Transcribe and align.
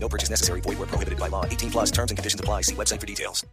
No 0.00 0.08
purchase 0.08 0.30
necessary. 0.30 0.62
Void 0.62 0.78
where 0.78 0.88
prohibited 0.88 1.18
by 1.18 1.28
law. 1.28 1.44
18 1.44 1.70
plus 1.70 1.90
terms 1.90 2.10
and 2.10 2.16
conditions 2.16 2.40
apply. 2.40 2.62
See 2.62 2.74
website 2.74 3.00
for 3.00 3.06
details. 3.06 3.44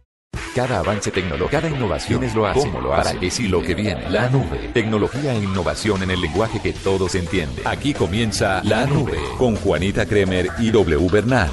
Cada 0.54 0.80
avance 0.80 1.10
tecnológico, 1.10 1.50
cada 1.50 1.68
innovación 1.68 2.24
es 2.24 2.34
lo 2.34 2.46
hace, 2.46 2.60
cómo 2.60 2.80
lo 2.80 2.94
hace, 2.94 3.10
para 3.10 3.20
qué 3.20 3.30
sí 3.30 3.46
lo 3.46 3.62
que 3.62 3.74
viene. 3.74 4.08
La 4.08 4.30
nube. 4.30 4.70
Tecnología 4.72 5.34
e 5.34 5.38
innovación 5.38 6.02
en 6.02 6.10
el 6.10 6.20
lenguaje 6.20 6.60
que 6.60 6.72
todos 6.72 7.14
entienden. 7.14 7.66
Aquí 7.66 7.92
comienza 7.92 8.62
La 8.64 8.86
Nube 8.86 9.18
con 9.36 9.56
Juanita 9.56 10.06
Kremer 10.06 10.48
y 10.58 10.70
W 10.70 11.08
Bernal. 11.10 11.50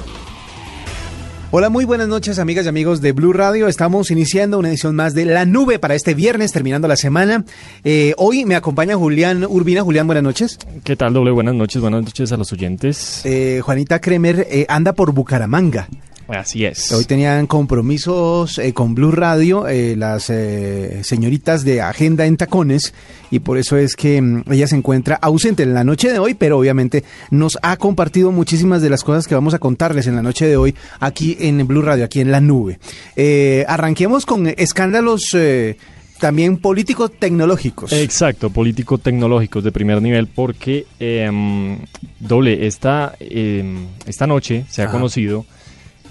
Hola, 1.56 1.68
muy 1.68 1.84
buenas 1.84 2.08
noches 2.08 2.40
amigas 2.40 2.66
y 2.66 2.68
amigos 2.68 3.00
de 3.00 3.12
Blue 3.12 3.32
Radio. 3.32 3.68
Estamos 3.68 4.10
iniciando 4.10 4.58
una 4.58 4.70
edición 4.70 4.96
más 4.96 5.14
de 5.14 5.24
La 5.24 5.44
Nube 5.44 5.78
para 5.78 5.94
este 5.94 6.12
viernes, 6.12 6.50
terminando 6.50 6.88
la 6.88 6.96
semana. 6.96 7.44
Eh, 7.84 8.12
hoy 8.16 8.44
me 8.44 8.56
acompaña 8.56 8.96
Julián 8.96 9.44
Urbina. 9.48 9.82
Julián, 9.82 10.08
buenas 10.08 10.24
noches. 10.24 10.58
¿Qué 10.82 10.96
tal, 10.96 11.12
doble? 11.12 11.30
Buenas 11.30 11.54
noches, 11.54 11.80
buenas 11.80 12.02
noches 12.02 12.32
a 12.32 12.36
los 12.36 12.52
oyentes. 12.52 13.24
Eh, 13.24 13.60
Juanita 13.62 14.00
Kremer 14.00 14.48
eh, 14.50 14.66
anda 14.68 14.94
por 14.94 15.12
Bucaramanga. 15.12 15.86
Así 16.28 16.64
es. 16.64 16.90
Hoy 16.92 17.04
tenían 17.04 17.46
compromisos 17.46 18.58
eh, 18.58 18.72
con 18.72 18.94
Blue 18.94 19.10
Radio, 19.10 19.68
eh, 19.68 19.94
las 19.94 20.30
eh, 20.30 21.00
señoritas 21.04 21.64
de 21.64 21.82
Agenda 21.82 22.24
en 22.24 22.36
Tacones, 22.38 22.94
y 23.30 23.40
por 23.40 23.58
eso 23.58 23.76
es 23.76 23.94
que 23.94 24.22
mm, 24.22 24.44
ella 24.50 24.66
se 24.66 24.76
encuentra 24.76 25.16
ausente 25.16 25.64
en 25.64 25.74
la 25.74 25.84
noche 25.84 26.10
de 26.10 26.18
hoy, 26.18 26.32
pero 26.34 26.58
obviamente 26.58 27.04
nos 27.30 27.58
ha 27.62 27.76
compartido 27.76 28.32
muchísimas 28.32 28.80
de 28.80 28.88
las 28.90 29.04
cosas 29.04 29.26
que 29.28 29.34
vamos 29.34 29.52
a 29.52 29.58
contarles 29.58 30.06
en 30.06 30.16
la 30.16 30.22
noche 30.22 30.46
de 30.46 30.56
hoy 30.56 30.74
aquí 30.98 31.36
en 31.40 31.66
Blue 31.66 31.82
Radio, 31.82 32.04
aquí 32.06 32.20
en 32.20 32.30
la 32.30 32.40
nube. 32.40 32.78
Eh, 33.16 33.64
arranquemos 33.68 34.24
con 34.24 34.46
escándalos. 34.46 35.28
eh, 35.34 35.76
también 36.20 36.56
políticos 36.56 37.10
tecnológicos. 37.18 37.92
Exacto, 37.92 38.48
político-tecnológicos 38.48 39.62
de 39.62 39.72
primer 39.72 40.00
nivel, 40.00 40.26
porque 40.28 40.86
em, 40.98 41.76
doble, 42.20 42.66
esta, 42.66 43.14
em, 43.20 43.88
esta 44.06 44.26
noche 44.26 44.64
se 44.70 44.80
ha 44.80 44.84
Ajá. 44.86 44.92
conocido 44.92 45.44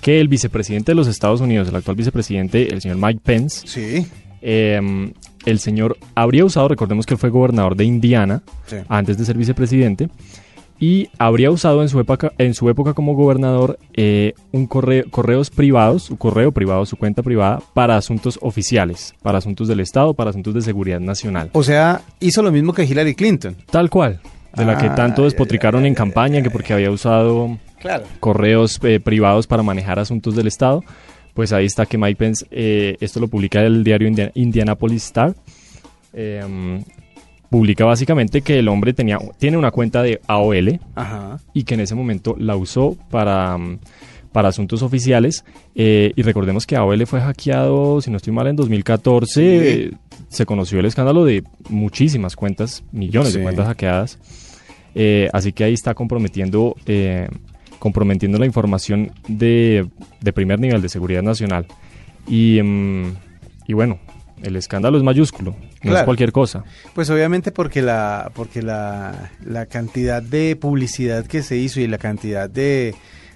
que 0.03 0.19
el 0.19 0.27
vicepresidente 0.27 0.91
de 0.91 0.95
los 0.95 1.07
Estados 1.07 1.41
Unidos, 1.41 1.69
el 1.69 1.75
actual 1.75 1.95
vicepresidente, 1.95 2.71
el 2.71 2.81
señor 2.81 2.97
Mike 2.97 3.21
Pence, 3.23 3.65
Sí. 3.65 4.05
em, 4.41 5.13
el 5.45 5.59
señor 5.59 5.97
habría 6.13 6.45
usado, 6.45 6.67
recordemos 6.67 7.05
que 7.05 7.13
él 7.15 7.19
fue 7.19 7.29
gobernador 7.29 7.75
de 7.75 7.85
Indiana 7.85 8.43
Sí. 8.67 8.75
antes 8.89 9.17
de 9.17 9.25
ser 9.25 9.37
vicepresidente, 9.37 10.09
y 10.79 11.07
habría 11.17 11.49
usado 11.51 11.81
en 11.81 11.87
su 11.87 11.99
época, 12.01 12.33
en 12.37 12.53
su 12.53 12.69
época 12.69 12.93
como 12.93 13.13
gobernador 13.15 13.79
eh, 13.93 14.33
un 14.51 14.67
correo, 14.67 15.05
correos 15.09 15.49
privados, 15.49 16.03
su 16.03 16.17
correo 16.17 16.51
privado, 16.51 16.85
su 16.85 16.97
cuenta 16.97 17.23
privada, 17.23 17.61
para 17.73 17.95
asuntos 17.95 18.37
oficiales, 18.41 19.13
para 19.21 19.37
asuntos 19.37 19.69
del 19.69 19.79
Estado, 19.79 20.13
para 20.13 20.31
asuntos 20.31 20.53
de 20.53 20.61
seguridad 20.61 20.99
nacional. 20.99 21.49
O 21.53 21.63
sea, 21.63 22.01
hizo 22.19 22.41
lo 22.43 22.51
mismo 22.51 22.73
que 22.73 22.83
Hillary 22.83 23.15
Clinton. 23.15 23.55
Tal 23.71 23.89
cual, 23.89 24.19
de 24.57 24.65
la 24.65 24.77
que 24.77 24.87
Ah, 24.87 24.95
tanto 24.95 25.23
despotricaron 25.23 25.85
en 25.85 25.93
campaña, 25.95 26.41
que 26.41 26.49
porque 26.49 26.73
había 26.73 26.91
usado 26.91 27.57
Claro. 27.83 28.05
correos 28.19 28.79
eh, 28.83 28.99
privados 28.99 29.45
para 29.45 29.61
manejar 29.61 29.99
asuntos 29.99 30.35
del 30.35 30.47
Estado. 30.47 30.83
Pues 31.35 31.53
ahí 31.53 31.65
está 31.65 31.85
que 31.85 31.97
Mike 31.99 32.15
Pence, 32.15 32.45
eh, 32.49 32.95
esto 32.99 33.19
lo 33.19 33.27
publica 33.27 33.61
el 33.61 33.83
diario 33.83 34.07
Indian- 34.07 34.31
Indianapolis 34.33 35.05
Star, 35.05 35.35
eh, 36.13 36.81
publica 37.49 37.85
básicamente 37.85 38.41
que 38.41 38.59
el 38.59 38.67
hombre 38.67 38.93
tenía, 38.93 39.19
tiene 39.37 39.57
una 39.57 39.69
cuenta 39.71 40.01
de 40.01 40.19
AOL 40.27 40.79
Ajá. 40.95 41.39
y 41.53 41.63
que 41.63 41.75
en 41.75 41.81
ese 41.81 41.93
momento 41.95 42.35
la 42.39 42.55
usó 42.55 42.97
para, 43.11 43.57
mm, 43.57 43.79
para 44.31 44.49
asuntos 44.49 44.81
oficiales. 44.81 45.43
eh, 45.75 46.13
y 46.15 46.21
recordemos 46.23 46.65
que 46.67 46.75
AOL 46.75 47.05
fue 47.07 47.19
hackeado, 47.21 47.99
si 48.01 48.09
no 48.11 48.17
estoy 48.17 48.31
mal, 48.33 48.47
en 48.47 48.55
2014. 48.55 49.33
Sí. 49.33 49.41
eh, 49.43 49.91
se 50.29 50.45
conoció 50.47 50.79
el 50.79 50.85
escándalo 50.85 51.25
de 51.25 51.43
muchísimas 51.69 52.35
cuentas, 52.35 52.83
millones 52.91 53.33
Sí. 53.33 53.37
de 53.37 53.43
cuentas 53.43 53.67
hackeadas. 53.67 54.19
Eh, 54.95 55.29
así 55.33 55.51
que 55.53 55.63
ahí 55.63 55.73
está 55.73 55.93
comprometiendo, 55.95 56.75
comprometiendo 57.83 58.39
la 58.39 58.45
información 58.45 59.11
de, 59.27 59.89
de 60.21 60.31
primer 60.31 60.57
nivel 60.57 60.81
de 60.81 60.87
seguridad 60.87 61.21
nacional. 61.21 61.65
Y, 62.29 62.61
mm, 62.63 63.13
y 63.67 63.73
bueno, 63.73 63.99
el 64.41 64.55
escándalo 64.55 64.97
es 64.97 65.03
mayúsculo, 65.03 65.53
no 65.83 65.97
es 65.97 66.03
cualquier 66.03 66.31
cosa. 66.31 66.63
Pues 66.95 67.09
obviamente 67.09 67.51
porque 67.51 67.81
la 67.81 68.31
porque 68.35 68.61
la, 68.61 69.31
la 69.45 69.65
cantidad 69.65 70.23
de 70.23 70.55
publicidad 70.55 71.25
que 71.27 71.43
se 71.43 71.57
hizo 71.57 71.81
y 71.81 71.87
la 71.87 71.97
cantidad 71.97 72.49
de, 72.49 72.95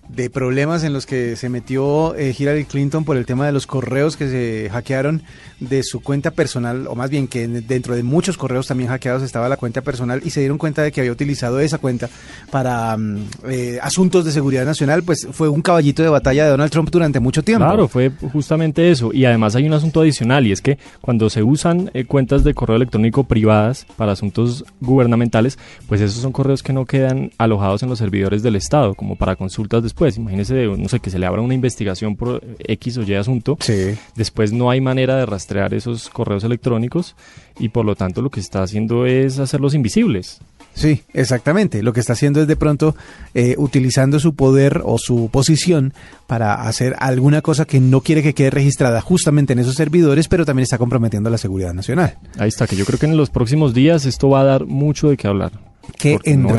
de 0.09 0.29
problemas 0.29 0.83
en 0.83 0.93
los 0.93 1.05
que 1.05 1.35
se 1.35 1.49
metió 1.49 2.15
eh, 2.15 2.33
Hillary 2.37 2.65
Clinton 2.65 3.03
por 3.03 3.17
el 3.17 3.25
tema 3.25 3.45
de 3.45 3.51
los 3.51 3.67
correos 3.67 4.15
que 4.17 4.29
se 4.29 4.69
hackearon 4.71 5.21
de 5.59 5.83
su 5.83 5.99
cuenta 6.01 6.31
personal, 6.31 6.87
o 6.87 6.95
más 6.95 7.09
bien 7.09 7.27
que 7.27 7.43
en- 7.43 7.67
dentro 7.67 7.95
de 7.95 8.03
muchos 8.03 8.37
correos 8.37 8.67
también 8.67 8.89
hackeados 8.89 9.21
estaba 9.23 9.49
la 9.49 9.57
cuenta 9.57 9.81
personal 9.81 10.21
y 10.23 10.29
se 10.29 10.39
dieron 10.39 10.57
cuenta 10.57 10.81
de 10.81 10.91
que 10.91 11.01
había 11.01 11.11
utilizado 11.11 11.59
esa 11.59 11.77
cuenta 11.77 12.09
para 12.51 12.95
mm, 12.97 13.17
eh, 13.49 13.79
asuntos 13.81 14.23
de 14.25 14.31
seguridad 14.31 14.65
nacional, 14.65 15.03
pues 15.03 15.27
fue 15.31 15.49
un 15.49 15.61
caballito 15.61 16.03
de 16.03 16.09
batalla 16.09 16.45
de 16.45 16.51
Donald 16.51 16.71
Trump 16.71 16.89
durante 16.89 17.19
mucho 17.19 17.43
tiempo. 17.43 17.65
Claro, 17.65 17.87
fue 17.87 18.11
justamente 18.31 18.89
eso. 18.91 19.11
Y 19.13 19.25
además 19.25 19.55
hay 19.55 19.67
un 19.67 19.73
asunto 19.73 20.01
adicional 20.01 20.47
y 20.47 20.51
es 20.51 20.61
que 20.61 20.77
cuando 21.01 21.29
se 21.29 21.43
usan 21.43 21.91
eh, 21.93 22.05
cuentas 22.05 22.43
de 22.43 22.53
correo 22.53 22.77
electrónico 22.77 23.25
privadas 23.25 23.85
para 23.97 24.13
asuntos 24.13 24.63
gubernamentales, 24.79 25.59
pues 25.87 26.01
esos 26.01 26.21
son 26.21 26.31
correos 26.31 26.63
que 26.63 26.73
no 26.73 26.85
quedan 26.85 27.31
alojados 27.37 27.83
en 27.83 27.89
los 27.89 27.99
servidores 27.99 28.41
del 28.41 28.55
Estado, 28.55 28.95
como 28.95 29.15
para 29.15 29.35
consultas 29.35 29.83
después. 29.83 29.96
Imagínese, 30.17 30.67
no 30.67 30.89
sé, 30.89 30.99
que 30.99 31.09
se 31.09 31.19
le 31.19 31.25
abra 31.25 31.41
una 31.41 31.53
investigación 31.53 32.15
por 32.15 32.43
X 32.59 32.97
o 32.97 33.03
Y 33.03 33.13
asunto. 33.15 33.57
Sí. 33.59 33.95
Después 34.15 34.53
no 34.53 34.69
hay 34.69 34.81
manera 34.81 35.15
de 35.17 35.25
rastrear 35.25 35.73
esos 35.73 36.09
correos 36.09 36.43
electrónicos 36.43 37.15
y 37.59 37.69
por 37.69 37.85
lo 37.85 37.95
tanto 37.95 38.21
lo 38.21 38.29
que 38.29 38.39
está 38.39 38.61
haciendo 38.63 39.05
es 39.05 39.39
hacerlos 39.39 39.73
invisibles. 39.73 40.39
Sí, 40.77 41.01
exactamente. 41.13 41.81
Lo 41.81 41.91
que 41.91 41.99
está 41.99 42.13
haciendo 42.13 42.39
es 42.39 42.47
de 42.47 42.55
pronto 42.55 42.95
eh, 43.33 43.55
utilizando 43.57 44.19
su 44.19 44.35
poder 44.35 44.81
o 44.85 44.99
su 44.99 45.29
posición 45.31 45.93
para 46.27 46.67
hacer 46.67 46.95
alguna 46.99 47.41
cosa 47.41 47.65
que 47.65 47.79
no 47.79 48.01
quiere 48.01 48.21
que 48.21 48.35
quede 48.35 48.51
registrada 48.51 49.01
justamente 49.01 49.53
en 49.53 49.59
esos 49.59 49.73
servidores, 49.73 50.27
pero 50.27 50.45
también 50.45 50.63
está 50.63 50.77
comprometiendo 50.77 51.31
la 51.31 51.39
seguridad 51.39 51.73
nacional. 51.73 52.17
Ahí 52.37 52.49
está, 52.49 52.67
que 52.67 52.75
yo 52.75 52.85
creo 52.85 52.99
que 52.99 53.07
en 53.07 53.17
los 53.17 53.31
próximos 53.31 53.73
días 53.73 54.05
esto 54.05 54.29
va 54.29 54.41
a 54.41 54.45
dar 54.45 54.65
mucho 54.67 55.09
de 55.09 55.17
qué 55.17 55.27
hablar. 55.27 55.51
Qué 55.97 56.13
Porque 56.13 56.37
no 56.37 56.49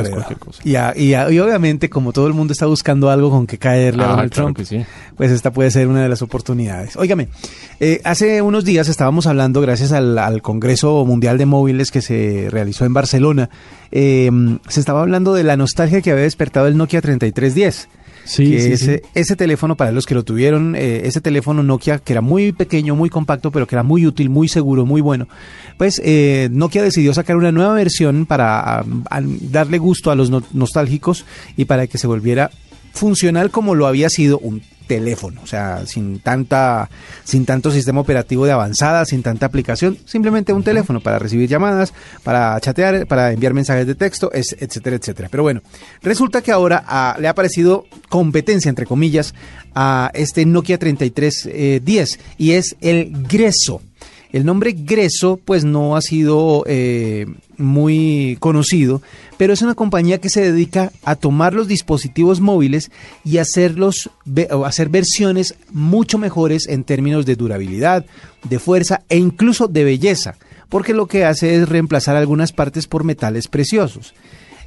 y, 0.63 0.75
a- 0.75 0.93
y 0.97 1.13
a- 1.13 1.29
y 1.31 1.39
obviamente, 1.39 1.89
como 1.89 2.11
todo 2.13 2.27
el 2.27 2.33
mundo 2.33 2.51
está 2.51 2.65
buscando 2.65 3.09
algo 3.09 3.29
con 3.29 3.47
que 3.47 3.57
caerle 3.57 4.03
a 4.03 4.07
Ah, 4.07 4.09
Donald 4.11 4.31
claro 4.31 4.45
Trump, 4.53 4.57
que 4.57 4.65
sí. 4.65 4.85
pues 5.15 5.31
esta 5.31 5.51
puede 5.51 5.71
ser 5.71 5.87
una 5.87 6.01
de 6.03 6.09
las 6.09 6.21
oportunidades. 6.21 6.95
Óigame, 6.97 7.29
eh, 7.79 8.01
hace 8.03 8.41
unos 8.41 8.65
días 8.65 8.89
estábamos 8.89 9.27
hablando, 9.27 9.61
gracias 9.61 9.91
al, 9.91 10.17
al 10.17 10.41
Congreso 10.41 11.05
Mundial 11.05 11.37
de 11.37 11.45
Móviles 11.45 11.91
que 11.91 12.01
se 12.01 12.47
realizó 12.49 12.85
en 12.85 12.93
Barcelona, 12.93 13.49
eh, 13.91 14.29
se 14.67 14.79
estaba 14.79 15.01
hablando 15.01 15.33
de 15.33 15.43
la 15.43 15.55
nostalgia 15.57 16.01
que 16.01 16.11
había 16.11 16.23
despertado 16.23 16.67
el 16.67 16.75
Nokia 16.77 17.01
3310. 17.01 17.87
Sí, 18.29 18.51
que 18.51 18.61
sí, 18.61 18.71
ese, 18.73 18.97
sí. 18.97 19.03
ese 19.15 19.35
teléfono, 19.35 19.75
para 19.75 19.91
los 19.91 20.05
que 20.05 20.13
lo 20.13 20.23
tuvieron, 20.23 20.75
eh, 20.75 21.01
ese 21.05 21.19
teléfono 21.19 21.63
Nokia, 21.63 21.97
que 21.97 22.13
era 22.13 22.21
muy 22.21 22.51
pequeño, 22.51 22.95
muy 22.95 23.09
compacto, 23.09 23.49
pero 23.49 23.65
que 23.65 23.73
era 23.73 23.81
muy 23.81 24.05
útil, 24.05 24.29
muy 24.29 24.47
seguro, 24.47 24.85
muy 24.85 25.01
bueno, 25.01 25.27
pues 25.77 25.99
eh, 26.03 26.47
Nokia 26.51 26.83
decidió 26.83 27.11
sacar 27.13 27.37
una 27.37 27.51
nueva 27.51 27.73
versión 27.73 28.27
para 28.27 28.79
ah, 28.81 29.21
darle 29.23 29.79
gusto 29.79 30.11
a 30.11 30.15
los 30.15 30.29
no- 30.29 30.43
nostálgicos 30.53 31.25
y 31.57 31.65
para 31.65 31.87
que 31.87 31.97
se 31.97 32.05
volviera 32.05 32.51
funcional 32.93 33.49
como 33.49 33.73
lo 33.73 33.87
había 33.87 34.09
sido 34.09 34.37
un 34.39 34.61
teléfono, 34.89 35.39
o 35.41 35.47
sea, 35.47 35.85
sin 35.85 36.19
tanta, 36.19 36.89
sin 37.23 37.45
tanto 37.45 37.71
sistema 37.71 38.01
operativo 38.01 38.45
de 38.45 38.51
avanzada, 38.51 39.05
sin 39.05 39.23
tanta 39.23 39.45
aplicación, 39.45 39.97
simplemente 40.05 40.51
un 40.51 40.63
teléfono 40.63 40.99
para 40.99 41.19
recibir 41.19 41.47
llamadas, 41.47 41.93
para 42.23 42.59
chatear, 42.59 43.07
para 43.07 43.31
enviar 43.31 43.53
mensajes 43.53 43.87
de 43.87 43.95
texto, 43.95 44.31
es- 44.33 44.57
etcétera, 44.59 44.97
etcétera. 44.97 45.29
Pero 45.31 45.43
bueno, 45.43 45.61
resulta 46.01 46.41
que 46.41 46.51
ahora 46.51 46.83
ah, 46.87 47.15
le 47.19 47.27
ha 47.27 47.31
aparecido 47.31 47.85
competencia, 48.09 48.67
entre 48.67 48.85
comillas, 48.87 49.33
a 49.75 50.11
este 50.15 50.45
Nokia 50.45 50.77
3310 50.79 52.19
y 52.37 52.51
es 52.51 52.75
el 52.81 53.11
Greso. 53.29 53.81
El 54.31 54.45
nombre 54.45 54.73
Greso 54.77 55.39
pues 55.43 55.63
no 55.63 55.95
ha 55.95 56.01
sido 56.01 56.63
eh, 56.67 57.25
muy 57.57 58.37
conocido, 58.39 59.01
pero 59.39 59.53
es 59.53 59.61
una 59.61 59.73
compañía 59.73 60.17
que 60.17 60.27
se 60.27 60.41
dedica 60.41 60.91
a 61.05 61.15
tomar 61.15 61.53
los 61.53 61.69
dispositivos 61.69 62.41
móviles 62.41 62.91
y 63.23 63.37
hacerlos 63.37 64.09
hacer 64.65 64.89
versiones 64.89 65.55
mucho 65.71 66.17
mejores 66.17 66.67
en 66.67 66.83
términos 66.83 67.25
de 67.25 67.37
durabilidad, 67.37 68.05
de 68.43 68.59
fuerza 68.59 69.03
e 69.07 69.15
incluso 69.15 69.69
de 69.69 69.85
belleza, 69.85 70.35
porque 70.67 70.93
lo 70.93 71.07
que 71.07 71.23
hace 71.23 71.55
es 71.55 71.69
reemplazar 71.69 72.17
algunas 72.17 72.51
partes 72.51 72.85
por 72.85 73.05
metales 73.05 73.47
preciosos. 73.47 74.13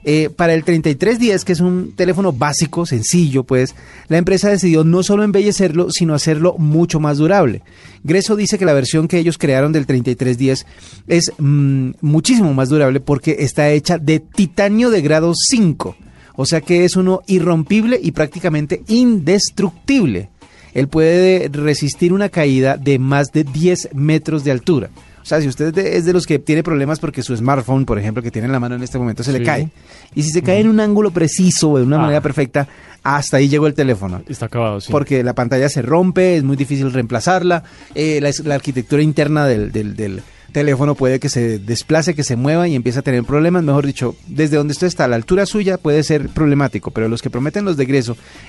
Eh, 0.04 0.30
para 0.34 0.54
el 0.54 0.64
3310, 0.64 1.44
que 1.44 1.52
es 1.52 1.60
un 1.60 1.92
teléfono 1.94 2.32
básico, 2.32 2.86
sencillo, 2.86 3.44
pues, 3.44 3.74
la 4.08 4.18
empresa 4.18 4.50
decidió 4.50 4.82
no 4.82 5.02
solo 5.02 5.22
embellecerlo, 5.22 5.90
sino 5.90 6.14
hacerlo 6.14 6.56
mucho 6.58 6.98
más 6.98 7.18
durable. 7.18 7.62
Greso 8.02 8.34
dice 8.34 8.58
que 8.58 8.64
la 8.64 8.72
versión 8.72 9.06
que 9.06 9.18
ellos 9.18 9.38
crearon 9.38 9.72
del 9.72 9.86
3310 9.86 10.66
es 11.06 11.32
mm, 11.38 11.90
muchísimo 12.00 12.52
más 12.52 12.68
durable 12.68 12.98
porque 12.98 13.36
está 13.40 13.70
hecha 13.70 13.98
de 13.98 14.18
titanio 14.18 14.90
de 14.90 15.02
grado 15.02 15.32
5. 15.36 15.96
O 16.34 16.46
sea 16.46 16.60
que 16.60 16.84
es 16.84 16.96
uno 16.96 17.20
irrompible 17.26 18.00
y 18.02 18.12
prácticamente 18.12 18.82
indestructible. 18.88 20.30
Él 20.74 20.88
puede 20.88 21.48
resistir 21.52 22.12
una 22.12 22.30
caída 22.30 22.76
de 22.76 22.98
más 22.98 23.30
de 23.32 23.44
10 23.44 23.90
metros 23.94 24.42
de 24.42 24.50
altura. 24.50 24.90
O 25.22 25.24
sea, 25.24 25.40
si 25.40 25.46
usted 25.48 25.76
es 25.78 26.04
de, 26.04 26.12
los 26.12 26.26
que 26.26 26.38
tiene 26.40 26.62
problemas 26.62 26.98
porque 26.98 27.22
su 27.22 27.36
smartphone, 27.36 27.84
por 27.86 27.98
ejemplo, 27.98 28.22
que 28.22 28.30
tiene 28.30 28.46
en 28.46 28.52
la 28.52 28.58
mano 28.60 28.74
en 28.74 28.82
este 28.82 28.98
momento, 28.98 29.22
se 29.22 29.32
le 29.32 29.42
cae. 29.42 29.68
Y 30.14 30.22
si 30.24 30.30
se 30.30 30.42
cae 30.42 30.60
en 30.60 30.68
un 30.68 30.80
ángulo 30.80 31.10
preciso 31.12 31.70
o 31.70 31.78
de 31.78 31.84
una 31.84 31.96
Ah. 31.96 32.00
manera 32.02 32.20
perfecta, 32.20 32.66
hasta 33.04 33.36
ahí 33.36 33.48
llegó 33.48 33.66
el 33.66 33.74
teléfono. 33.74 34.22
Está 34.28 34.46
acabado, 34.46 34.80
sí. 34.80 34.90
Porque 34.90 35.22
la 35.22 35.34
pantalla 35.34 35.68
se 35.68 35.80
rompe, 35.82 36.36
es 36.36 36.42
muy 36.44 36.56
difícil 36.56 36.92
reemplazarla, 36.92 37.62
eh, 37.94 38.20
la, 38.20 38.30
la 38.44 38.54
arquitectura 38.56 39.02
interna 39.02 39.46
del, 39.46 39.70
del- 39.72 39.94
del 39.96 40.22
teléfono 40.52 40.94
puede 40.94 41.20
que 41.20 41.28
se 41.28 41.58
desplace, 41.58 42.14
que 42.14 42.24
se 42.24 42.36
mueva 42.36 42.68
y 42.68 42.74
empiece 42.74 42.98
a 42.98 43.02
tener 43.02 43.24
problemas. 43.24 43.62
Mejor 43.62 43.86
dicho, 43.86 44.16
desde 44.26 44.56
donde 44.56 44.72
usted 44.72 44.86
está, 44.86 45.04
a 45.04 45.08
la 45.08 45.16
altura 45.16 45.46
suya 45.46 45.78
puede 45.78 46.02
ser 46.02 46.28
problemático, 46.28 46.90
pero 46.90 47.08
los 47.08 47.22
que 47.22 47.30
prometen 47.30 47.64
los 47.64 47.76
de 47.76 47.86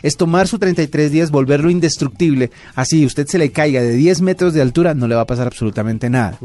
es 0.03 0.17
tomar 0.17 0.47
su 0.47 0.57
33 0.57 1.11
días, 1.11 1.31
volverlo 1.31 1.69
indestructible, 1.69 2.51
así 2.75 3.05
usted 3.05 3.27
se 3.27 3.37
le 3.37 3.51
caiga 3.51 3.81
de 3.81 3.91
10 3.91 4.21
metros 4.21 4.53
de 4.53 4.61
altura, 4.61 4.93
no 4.93 5.07
le 5.07 5.15
va 5.15 5.21
a 5.21 5.27
pasar 5.27 5.47
absolutamente 5.47 6.09
nada. 6.09 6.39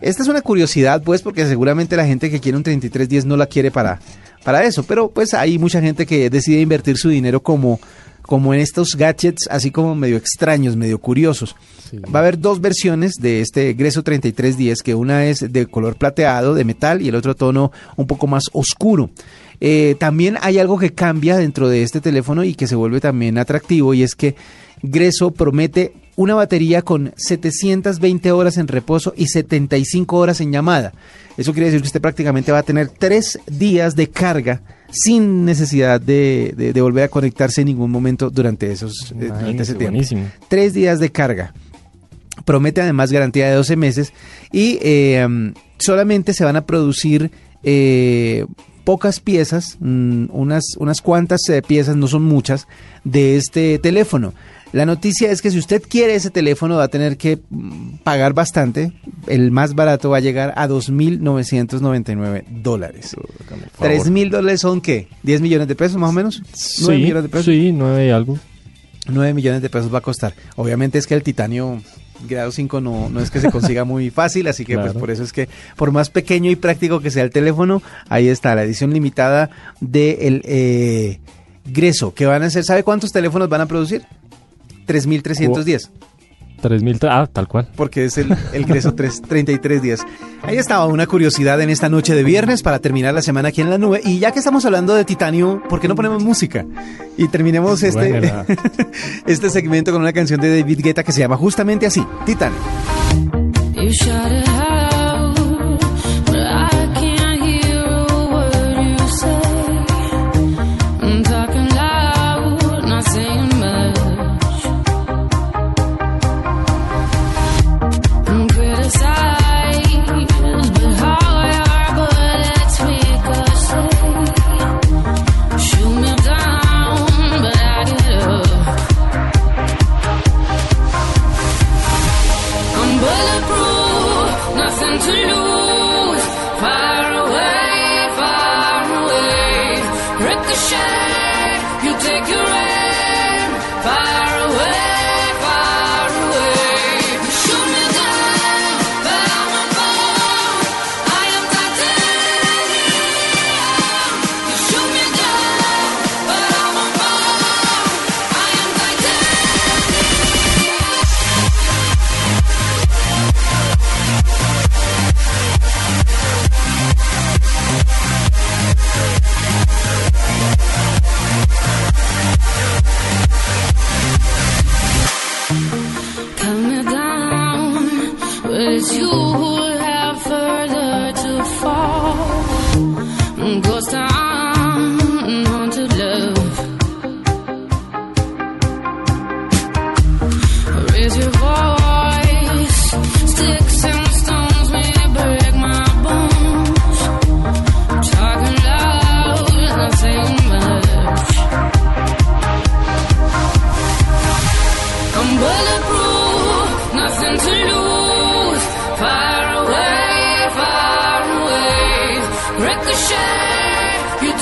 Esta 0.00 0.22
es 0.22 0.28
una 0.28 0.42
curiosidad, 0.42 1.02
pues, 1.04 1.22
porque 1.22 1.46
seguramente 1.46 1.96
la 1.96 2.04
gente 2.04 2.30
que 2.30 2.40
quiere 2.40 2.58
un 2.58 2.64
3310 2.64 3.26
no 3.26 3.36
la 3.36 3.46
quiere 3.46 3.70
para, 3.70 4.00
para 4.42 4.64
eso, 4.64 4.82
pero 4.82 5.10
pues 5.10 5.34
hay 5.34 5.58
mucha 5.58 5.80
gente 5.80 6.06
que 6.06 6.28
decide 6.28 6.60
invertir 6.60 6.96
su 6.96 7.08
dinero 7.08 7.40
como, 7.40 7.78
como 8.22 8.54
en 8.54 8.60
estos 8.60 8.96
gadgets, 8.96 9.48
así 9.50 9.70
como 9.70 9.94
medio 9.94 10.16
extraños, 10.16 10.76
medio 10.76 10.98
curiosos. 10.98 11.56
Sí. 11.90 11.98
Va 11.98 12.20
a 12.20 12.22
haber 12.22 12.38
dos 12.38 12.60
versiones 12.60 13.14
de 13.20 13.40
este 13.40 13.72
Greso 13.74 14.02
3310, 14.02 14.82
que 14.82 14.94
una 14.94 15.26
es 15.26 15.52
de 15.52 15.66
color 15.66 15.96
plateado, 15.96 16.54
de 16.54 16.64
metal, 16.64 17.02
y 17.02 17.08
el 17.08 17.14
otro 17.14 17.34
tono 17.34 17.72
un 17.96 18.06
poco 18.06 18.26
más 18.26 18.44
oscuro. 18.52 19.10
Eh, 19.60 19.96
también 19.98 20.38
hay 20.40 20.58
algo 20.58 20.78
que 20.78 20.92
cambia 20.92 21.36
dentro 21.36 21.68
de 21.68 21.82
este 21.82 22.00
teléfono 22.00 22.42
y 22.42 22.54
que 22.54 22.66
se 22.66 22.74
vuelve 22.74 23.00
también 23.00 23.38
atractivo, 23.38 23.94
y 23.94 24.02
es 24.02 24.14
que 24.14 24.34
Greso 24.82 25.30
promete 25.30 25.92
una 26.16 26.34
batería 26.34 26.82
con 26.82 27.12
720 27.16 28.32
horas 28.32 28.56
en 28.56 28.68
reposo 28.68 29.14
y 29.16 29.28
75 29.28 30.16
horas 30.16 30.40
en 30.40 30.52
llamada. 30.52 30.92
Eso 31.36 31.52
quiere 31.52 31.66
decir 31.66 31.80
que 31.80 31.86
usted 31.86 32.00
prácticamente 32.00 32.52
va 32.52 32.58
a 32.58 32.64
tener 32.64 32.88
tres 32.88 33.38
días 33.46 33.94
de 33.96 34.08
carga 34.08 34.62
sin 34.92 35.44
necesidad 35.44 36.00
de, 36.00 36.54
de- 36.56 36.72
de 36.72 36.80
volver 36.80 37.04
a 37.04 37.08
conectarse 37.08 37.62
en 37.62 37.66
ningún 37.68 37.90
momento 37.90 38.30
durante, 38.30 38.70
esos, 38.70 39.12
eh, 39.18 39.26
durante 39.28 39.62
ese 39.62 39.74
tiempo. 39.74 39.92
buenísimo. 39.92 40.26
Tres 40.48 40.74
días 40.74 41.00
de 41.00 41.10
carga. 41.10 41.52
Promete 42.44 42.80
además 42.80 43.10
garantía 43.12 43.48
de 43.48 43.54
12 43.54 43.76
meses 43.76 44.12
y 44.52 44.78
eh, 44.82 45.22
um, 45.26 45.52
solamente 45.78 46.32
se 46.34 46.44
van 46.44 46.56
a 46.56 46.64
producir 46.66 47.30
eh, 47.62 48.46
pocas 48.84 49.20
piezas, 49.20 49.76
mm, 49.80 50.26
unas, 50.30 50.64
unas 50.78 51.00
cuantas 51.00 51.40
piezas, 51.66 51.94
no 51.96 52.06
son 52.08 52.22
muchas, 52.24 52.66
de 53.04 53.36
este 53.36 53.78
teléfono. 53.78 54.32
La 54.72 54.86
noticia 54.86 55.30
es 55.30 55.42
que 55.42 55.50
si 55.50 55.58
usted 55.58 55.82
quiere 55.86 56.14
ese 56.14 56.30
teléfono 56.30 56.76
va 56.76 56.84
a 56.84 56.88
tener 56.88 57.16
que 57.18 57.38
mm, 57.50 57.96
pagar 58.02 58.32
bastante. 58.32 58.92
El 59.26 59.50
más 59.50 59.74
barato 59.74 60.10
va 60.10 60.16
a 60.16 60.20
llegar 60.20 60.52
a 60.56 60.66
2.999 60.66 62.44
dólares. 62.62 63.14
Hágame 63.46 63.64
el 63.64 63.70
favor. 63.70 63.92
¿3 63.92 64.10
mil 64.10 64.30
dólares 64.30 64.60
son 64.60 64.80
qué? 64.80 65.08
¿10 65.24 65.40
millones 65.40 65.68
de 65.68 65.74
pesos 65.74 65.96
más 65.98 66.10
o 66.10 66.12
menos? 66.12 66.40
¿Nueve 66.80 66.96
Sí, 66.96 67.02
millones 67.02 67.22
de 67.24 67.28
pesos? 67.28 67.44
sí, 67.46 67.72
nueve 67.72 68.06
y 68.06 68.10
algo. 68.10 68.38
9 69.08 69.34
millones 69.34 69.62
de 69.62 69.68
pesos 69.68 69.92
va 69.92 69.98
a 69.98 70.02
costar. 70.02 70.34
Obviamente 70.56 70.98
es 70.98 71.06
que 71.06 71.14
el 71.14 71.22
titanio 71.22 71.82
grado 72.28 72.52
5 72.52 72.80
no, 72.80 73.08
no 73.10 73.20
es 73.20 73.30
que 73.30 73.40
se 73.40 73.50
consiga 73.50 73.84
muy 73.84 74.10
fácil, 74.10 74.46
así 74.46 74.64
que 74.64 74.78
pues 74.78 74.92
por 74.92 75.10
eso 75.10 75.24
es 75.24 75.32
que 75.32 75.48
por 75.76 75.90
más 75.90 76.08
pequeño 76.08 76.50
y 76.50 76.56
práctico 76.56 77.00
que 77.00 77.10
sea 77.10 77.24
el 77.24 77.30
teléfono, 77.30 77.82
ahí 78.08 78.28
está 78.28 78.54
la 78.54 78.62
edición 78.62 78.92
limitada 78.92 79.50
de 79.80 80.18
el 80.28 80.42
eh, 80.44 81.18
Greso, 81.64 82.14
que 82.14 82.26
van 82.26 82.42
a 82.44 82.50
ser, 82.50 82.64
¿sabe 82.64 82.84
cuántos 82.84 83.10
teléfonos 83.12 83.48
van 83.48 83.60
a 83.62 83.66
producir? 83.66 84.02
3.310, 84.86 85.90
Tres 86.62 86.82
mil, 86.84 86.96
ah, 87.10 87.28
tal 87.30 87.48
cual. 87.48 87.68
porque 87.74 88.04
es 88.04 88.18
el, 88.18 88.36
el 88.52 88.64
Greso 88.64 88.94
3, 88.94 89.22
33 89.22 89.82
días. 89.82 90.00
Ahí 90.42 90.58
estaba 90.58 90.86
una 90.86 91.08
curiosidad 91.08 91.60
en 91.60 91.70
esta 91.70 91.88
noche 91.88 92.14
de 92.14 92.22
viernes 92.22 92.62
para 92.62 92.78
terminar 92.78 93.12
la 93.14 93.20
semana 93.20 93.48
aquí 93.48 93.62
en 93.62 93.70
la 93.70 93.78
nube. 93.78 94.00
Y 94.04 94.20
ya 94.20 94.30
que 94.30 94.38
estamos 94.38 94.64
hablando 94.64 94.94
de 94.94 95.04
titanio, 95.04 95.60
¿por 95.68 95.80
qué 95.80 95.88
no 95.88 95.96
ponemos 95.96 96.22
música? 96.22 96.64
Y 97.16 97.26
terminemos 97.26 97.82
este, 97.82 98.10
Buena. 98.10 98.44
este 99.26 99.50
segmento 99.50 99.90
con 99.90 100.02
una 100.02 100.12
canción 100.12 100.40
de 100.40 100.60
David 100.60 100.80
Guetta 100.82 101.02
que 101.02 101.10
se 101.10 101.18
llama 101.18 101.36
justamente 101.36 101.84
así, 101.86 102.06
Titanio. 102.24 102.58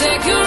take 0.00 0.24
you 0.24 0.39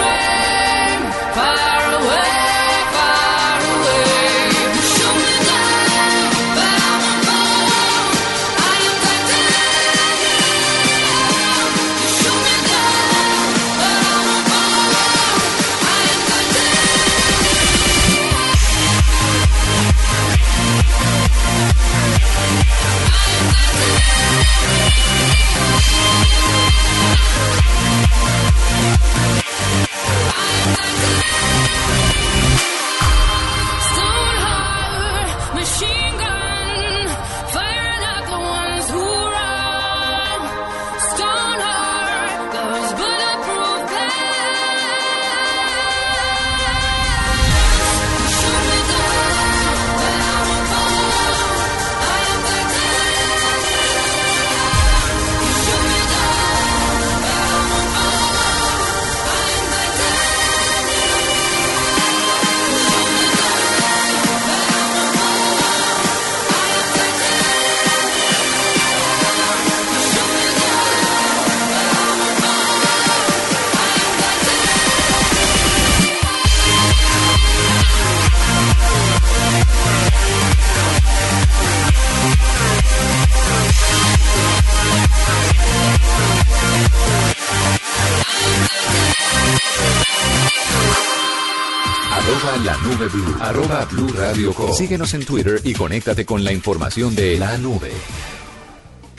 Síguenos 94.76 95.14
en 95.14 95.24
Twitter 95.24 95.60
y 95.64 95.72
conéctate 95.74 96.24
con 96.24 96.42
la 96.44 96.52
información 96.52 97.14
de 97.14 97.38
la 97.38 97.56
nube. 97.58 97.90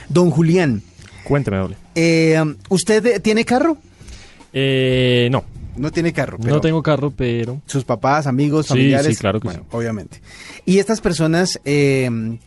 Don 0.10 0.30
Julián, 0.32 0.82
Cuénteme, 1.24 1.58
doble. 1.58 1.78
eh, 1.96 2.42
¿usted 2.70 3.22
tiene 3.22 3.44
carro? 3.46 3.78
Eh, 4.54 5.28
no, 5.32 5.44
No 5.78 5.92
tiene 5.92 6.14
carro. 6.14 6.38
pero 6.42 6.56
no 6.56 6.62
tengo 6.62 6.82
carro, 6.84 7.12
pero... 7.12 7.62
Sus 7.66 7.84
papás, 7.84 8.28
amigos, 8.28 8.66
Sí, 8.68 8.70
familiares. 8.70 9.08
sí, 9.08 9.16
claro 9.20 9.40
que 9.40 9.48
bueno, 9.48 9.62
sí. 9.64 9.68
obviamente. 9.76 10.22
Y 10.66 10.80
estas 10.80 11.02
personas, 11.02 11.60
eh, 11.66 12.38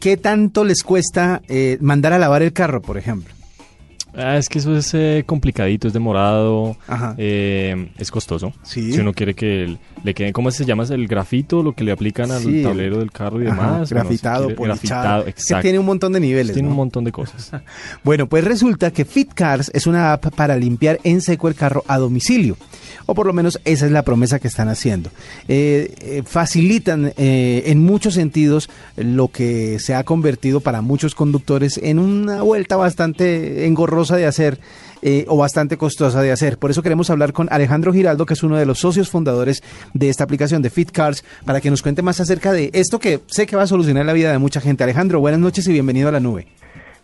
¿qué 0.00 0.16
tanto 0.16 0.64
les 0.64 0.82
cuesta 0.82 1.42
eh, 1.48 1.78
mandar 1.80 2.12
a 2.12 2.18
lavar 2.18 2.42
el 2.42 2.52
carro, 2.52 2.80
por 2.82 2.98
ejemplo? 2.98 3.34
Ah, 4.14 4.36
es 4.36 4.48
que 4.48 4.58
eso 4.58 4.76
es 4.76 4.92
eh, 4.94 5.22
complicadito, 5.26 5.86
es 5.86 5.92
demorado, 5.92 6.76
eh, 7.18 7.90
es 7.98 8.10
costoso. 8.10 8.52
Sí. 8.62 8.92
Si 8.92 8.98
uno 9.00 9.12
quiere 9.12 9.34
que 9.34 9.64
el- 9.64 9.78
le 10.02 10.14
quede, 10.14 10.32
¿cómo 10.32 10.50
se 10.50 10.64
llama? 10.64 10.84
El 10.90 11.06
grafito, 11.06 11.62
lo 11.62 11.72
que 11.74 11.84
le 11.84 11.92
aplican 11.92 12.30
al 12.30 12.42
Sí. 12.42 12.62
tablero 12.62 12.98
del 12.98 13.12
carro 13.12 13.42
y 13.42 13.46
Ajá, 13.46 13.54
demás. 13.54 13.70
Bueno, 13.70 13.86
si 13.86 13.94
grafitado, 13.94 14.46
quiere- 14.46 14.64
grafitado, 14.64 15.26
exacto. 15.28 15.56
que 15.56 15.62
tiene 15.62 15.78
un 15.78 15.86
montón 15.86 16.12
de 16.12 16.20
niveles. 16.20 16.52
Tiene 16.54 16.66
¿no? 16.68 16.72
un 16.72 16.76
montón 16.78 17.04
de 17.04 17.12
cosas. 17.12 17.50
Bueno, 18.04 18.28
pues 18.28 18.44
resulta 18.44 18.90
que 18.90 19.04
FitCars 19.04 19.70
es 19.74 19.86
una 19.86 20.12
app 20.12 20.34
para 20.34 20.56
limpiar 20.56 20.98
en 21.04 21.20
seco 21.20 21.48
el 21.48 21.54
carro 21.54 21.84
a 21.86 21.98
domicilio. 21.98 22.56
O 23.06 23.14
por 23.14 23.26
lo 23.26 23.32
menos 23.32 23.60
esa 23.64 23.86
es 23.86 23.92
la 23.92 24.02
promesa 24.02 24.38
que 24.38 24.48
están 24.48 24.68
haciendo. 24.68 25.10
Eh, 25.48 25.94
eh, 26.00 26.22
facilitan 26.24 27.12
eh, 27.16 27.62
en 27.66 27.82
muchos 27.84 28.14
sentidos 28.14 28.68
lo 28.96 29.28
que 29.28 29.78
se 29.78 29.94
ha 29.94 30.04
convertido 30.04 30.60
para 30.60 30.80
muchos 30.82 31.14
conductores 31.14 31.78
en 31.82 31.98
una 31.98 32.42
vuelta 32.42 32.76
bastante 32.76 33.66
engorrosa 33.66 33.97
de 34.06 34.26
hacer 34.26 34.58
eh, 35.02 35.24
o 35.28 35.36
bastante 35.36 35.76
costosa 35.76 36.22
de 36.22 36.30
hacer. 36.30 36.58
Por 36.58 36.70
eso 36.70 36.82
queremos 36.82 37.10
hablar 37.10 37.32
con 37.32 37.48
Alejandro 37.50 37.92
Giraldo, 37.92 38.26
que 38.26 38.34
es 38.34 38.42
uno 38.42 38.56
de 38.56 38.64
los 38.64 38.78
socios 38.78 39.10
fundadores 39.10 39.62
de 39.92 40.08
esta 40.08 40.24
aplicación 40.24 40.62
de 40.62 40.70
FitCars, 40.70 41.24
para 41.44 41.60
que 41.60 41.70
nos 41.70 41.82
cuente 41.82 42.02
más 42.02 42.20
acerca 42.20 42.52
de 42.52 42.70
esto 42.72 43.00
que 43.00 43.20
sé 43.26 43.46
que 43.46 43.56
va 43.56 43.62
a 43.62 43.66
solucionar 43.66 44.06
la 44.06 44.12
vida 44.12 44.30
de 44.30 44.38
mucha 44.38 44.60
gente. 44.60 44.84
Alejandro, 44.84 45.20
buenas 45.20 45.40
noches 45.40 45.66
y 45.66 45.72
bienvenido 45.72 46.08
a 46.08 46.12
la 46.12 46.20
nube. 46.20 46.46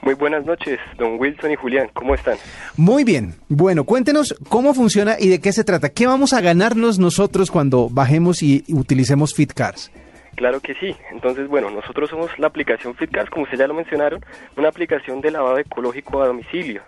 Muy 0.03 0.15
buenas 0.15 0.45
noches, 0.45 0.79
don 0.99 1.19
Wilson 1.19 1.53
y 1.53 1.57
Julián, 1.57 1.89
¿cómo 1.95 2.15
están? 2.15 2.37
Muy 2.77 3.05
bien. 3.05 3.35
Bueno, 3.49 3.85
cuéntenos 3.85 4.35
cómo 4.51 4.75
funciona 4.75 5.17
y 5.19 5.29
de 5.29 5.41
qué 5.41 5.51
se 5.53 5.65
trata. 5.65 5.89
¿Qué 5.89 6.07
vamos 6.07 6.35
a 6.35 6.43
ganarnos 6.43 6.99
nosotros 6.99 7.51
cuando 7.51 7.89
bajemos 7.91 8.43
y 8.43 8.65
utilicemos 8.69 9.35
FitCars? 9.35 9.91
Claro 10.37 10.61
que 10.61 10.75
sí. 10.75 10.97
Entonces, 11.11 11.49
bueno, 11.49 11.71
nosotros 11.71 12.11
somos 12.11 12.37
la 12.39 12.49
aplicación 12.49 12.95
FitCars, 12.95 13.31
como 13.31 13.45
ustedes 13.45 13.61
ya 13.61 13.69
lo 13.69 13.75
mencionaron, 13.75 14.25
una 14.57 14.69
aplicación 14.69 15.21
de 15.21 15.31
lavado 15.31 15.59
ecológico 15.59 16.23
a 16.23 16.27
domicilio. 16.27 16.83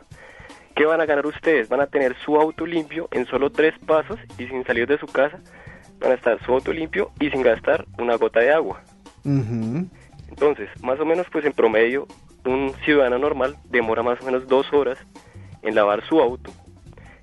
¿Qué 0.75 0.85
van 0.85 1.01
a 1.01 1.07
ganar 1.07 1.27
ustedes? 1.27 1.69
Van 1.69 1.81
a 1.81 1.87
tener 1.87 2.15
su 2.25 2.37
auto 2.37 2.67
limpio 2.67 3.09
en 3.13 3.27
solo 3.27 3.51
tres 3.51 3.75
pasos 3.87 4.19
y 4.39 4.47
sin 4.47 4.65
salir 4.65 4.87
de 4.87 4.99
su 4.99 5.07
casa. 5.07 5.41
Van 6.01 6.13
a 6.13 6.15
estar 6.17 6.45
su 6.45 6.53
auto 6.53 6.73
limpio 6.73 7.13
y 7.19 7.31
sin 7.31 7.43
gastar 7.43 7.87
una 7.99 8.17
gota 8.17 8.41
de 8.41 8.53
agua. 8.53 8.83
Entonces, 10.29 10.69
más 10.83 11.01
o 11.01 11.07
menos, 11.07 11.27
pues 11.33 11.45
en 11.47 11.53
promedio, 11.53 12.07
un 12.45 12.75
ciudadano 12.85 13.19
normal 13.19 13.57
demora 13.71 14.03
más 14.03 14.21
o 14.21 14.25
menos 14.27 14.47
dos 14.47 14.71
horas 14.73 14.99
en 15.63 15.75
lavar 15.75 16.05
su 16.07 16.21
auto. 16.21 16.53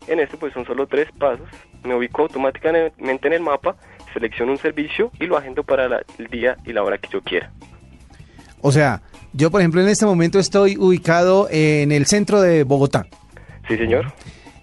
En 0.07 0.19
este, 0.19 0.35
pues 0.35 0.53
son 0.53 0.65
solo 0.65 0.87
tres 0.87 1.11
pasos. 1.17 1.47
Me 1.83 1.95
ubico 1.95 2.23
automáticamente 2.23 3.27
en 3.27 3.33
el 3.33 3.41
mapa, 3.41 3.75
selecciono 4.13 4.51
un 4.51 4.58
servicio 4.58 5.12
y 5.20 5.25
lo 5.25 5.38
agendo 5.38 5.63
para 5.63 5.89
la- 5.89 6.01
el 6.17 6.27
día 6.27 6.58
y 6.65 6.74
la 6.74 6.84
hora 6.84 6.98
que 6.98 7.10
yo 7.12 7.22
quiera. 7.22 7.51
O 8.62 8.72
sea, 8.72 9.01
yo 9.34 9.51
por 9.51 9.62
ejemplo 9.62 9.82
en 9.82 9.89
este 9.89 10.05
momento 10.05 10.39
estoy 10.39 10.77
ubicado 10.77 11.48
en 11.51 11.91
el 11.91 12.05
centro 12.05 12.39
de 12.41 12.63
Bogotá 12.63 13.05
¿Sí, 13.67 13.75
señor? 13.77 14.13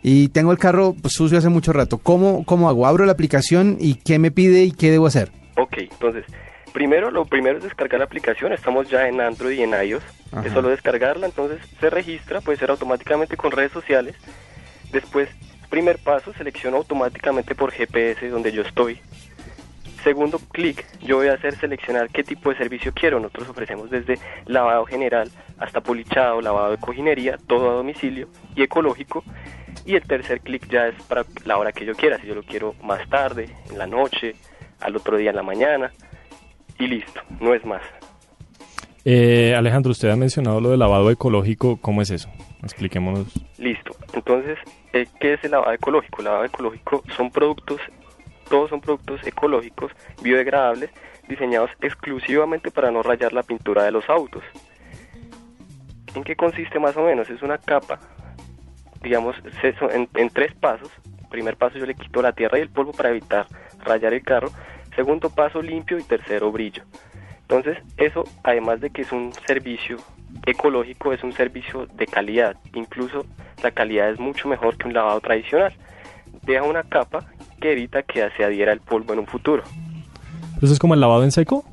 y 0.03 0.29
tengo 0.29 0.53
el 0.53 0.59
carro 0.59 0.95
pues, 1.01 1.13
sucio 1.15 1.37
hace 1.39 1.49
mucho 1.51 1.73
rato. 1.73 1.99
¿Cómo, 1.99 2.45
¿Cómo 2.47 2.69
hago? 2.69 2.87
Abro 2.87 3.05
la 3.05 3.13
aplicación 3.13 3.77
y 3.81 3.97
qué 3.97 4.19
me 4.19 4.31
pide 4.31 4.63
y 4.65 4.73
qué 4.73 4.91
debo 4.91 5.07
hacer. 5.07 5.31
Ok, 5.59 5.77
entonces, 5.79 6.25
primero, 6.73 7.11
lo 7.11 7.27
primero 7.27 7.59
es 7.59 7.65
descargar 7.65 7.99
la 7.99 8.07
aplicación. 8.07 8.53
Estamos 8.55 8.89
ya 8.89 9.07
en 9.09 9.21
Android 9.21 9.59
y 9.59 9.63
en 9.63 9.75
iOS. 9.75 10.03
Ajá. 10.33 10.47
Es 10.47 10.53
solo 10.55 10.69
descargarla, 10.69 11.27
entonces 11.27 11.59
se 11.81 11.91
registra, 11.91 12.41
puede 12.41 12.57
ser 12.57 12.71
automáticamente 12.71 13.37
con 13.37 13.51
redes 13.51 13.73
sociales. 13.73 14.15
Después, 14.93 15.29
primer 15.69 15.99
paso, 15.99 16.33
selecciono 16.33 16.79
automáticamente 16.79 17.55
por 17.55 17.71
GPS 17.73 18.29
donde 18.31 18.53
yo 18.53 18.63
estoy. 18.63 18.99
Segundo 20.05 20.39
clic, 20.51 20.87
yo 21.03 21.17
voy 21.17 21.29
a 21.29 21.35
hacer 21.35 21.55
seleccionar 21.57 22.09
qué 22.11 22.23
tipo 22.23 22.51
de 22.51 22.57
servicio 22.57 22.93
quiero. 22.95 23.21
Nosotros 23.21 23.51
ofrecemos 23.51 23.91
desde 23.91 24.19
lavado 24.47 24.87
general 24.87 25.31
hasta 25.59 25.81
polichado, 25.83 26.41
lavado 26.41 26.71
de 26.71 26.79
cojinería, 26.79 27.37
todo 27.47 27.71
a 27.71 27.75
domicilio 27.75 28.29
y 28.57 28.63
ecológico. 28.63 29.23
Y 29.85 29.95
el 29.95 30.03
tercer 30.03 30.41
clic 30.41 30.69
ya 30.69 30.89
es 30.89 31.03
para 31.05 31.25
la 31.45 31.59
hora 31.59 31.73
que 31.73 31.85
yo 31.85 31.95
quiera, 31.95 32.19
si 32.19 32.27
yo 32.27 32.35
lo 32.35 32.43
quiero 32.43 32.75
más 32.83 33.09
tarde, 33.09 33.49
en 33.71 33.79
la 33.79 33.87
noche, 33.87 34.35
al 34.81 34.97
otro 34.97 35.17
día 35.17 35.31
en 35.31 35.37
la 35.37 35.43
mañana. 35.43 35.91
Y 36.79 36.87
listo, 36.87 37.21
no 37.41 37.55
es 37.55 37.65
más. 37.65 37.83
Eh, 39.05 39.55
Alejandro, 39.57 39.93
usted 39.93 40.11
ha 40.11 40.17
mencionado 40.17 40.61
lo 40.61 40.71
del 40.71 40.79
lavado 40.79 41.11
ecológico. 41.11 41.79
¿Cómo 41.81 42.03
es 42.03 42.11
eso? 42.11 42.31
Expliquémonos. 42.63 43.33
Listo. 43.59 43.93
Entonces, 44.13 44.59
eh, 44.93 45.07
¿qué 45.21 45.35
es 45.35 45.45
el 45.45 45.53
lavado 45.53 45.73
ecológico? 45.73 46.19
El 46.19 46.25
lavado 46.27 46.45
ecológico 46.45 47.03
son 47.17 47.31
productos, 47.31 47.81
todos 48.51 48.69
son 48.69 48.81
productos 48.81 49.25
ecológicos, 49.27 49.93
biodegradables, 50.23 50.91
diseñados 51.29 51.71
exclusivamente 51.81 52.71
para 52.71 52.91
no 52.91 53.03
rayar 53.03 53.33
la 53.33 53.45
pintura 53.45 53.85
de 53.85 53.93
los 53.93 54.11
autos. 54.11 54.43
¿En 56.15 56.25
qué 56.25 56.35
consiste 56.35 56.81
más 56.81 56.97
o 56.97 57.03
menos? 57.03 57.31
Es 57.31 57.41
una 57.43 57.57
capa, 57.57 58.01
digamos, 59.01 59.37
en 59.63 60.31
tres 60.31 60.53
pasos. 60.55 60.91
Primer 61.31 61.57
paso 61.57 61.79
yo 61.79 61.87
le 61.87 61.95
quito 61.95 62.21
la 62.21 62.33
tierra 62.33 62.59
y 62.59 62.63
el 62.63 62.69
polvo 62.69 62.91
para 62.91 63.11
evitar 63.11 63.47
rayar 63.85 64.13
el 64.13 64.23
carro. 64.23 64.51
Segundo 64.97 65.31
paso 65.31 65.63
limpio 65.63 65.99
y 65.99 66.03
tercero 66.03 66.51
brillo. 66.51 66.83
Entonces, 67.43 67.79
eso, 67.97 68.25
además 68.43 68.81
de 68.81 68.91
que 68.91 69.03
es 69.03 69.13
un 69.13 69.33
servicio 69.47 69.99
ecológico, 70.45 71.13
es 71.13 71.23
un 71.23 71.33
servicio 71.33 71.87
de 71.87 72.07
calidad. 72.07 72.57
Incluso 72.75 73.25
la 73.63 73.71
calidad 73.71 74.11
es 74.11 74.19
mucho 74.19 74.49
mejor 74.49 74.77
que 74.77 74.89
un 74.89 74.95
lavado 74.95 75.21
tradicional. 75.21 75.73
Deja 76.43 76.65
una 76.65 76.83
capa 76.83 77.27
que 77.61 77.73
evita 77.73 78.03
que 78.03 78.29
se 78.37 78.45
adhiera 78.45 78.73
el 78.73 78.81
polvo 78.81 79.13
en 79.13 79.21
un 79.21 79.27
futuro. 79.27 79.63
¿Eso 80.61 80.73
es 80.73 80.79
como 80.79 80.95
el 80.95 81.01
lavado 81.01 81.23
en 81.23 81.31
seco? 81.31 81.65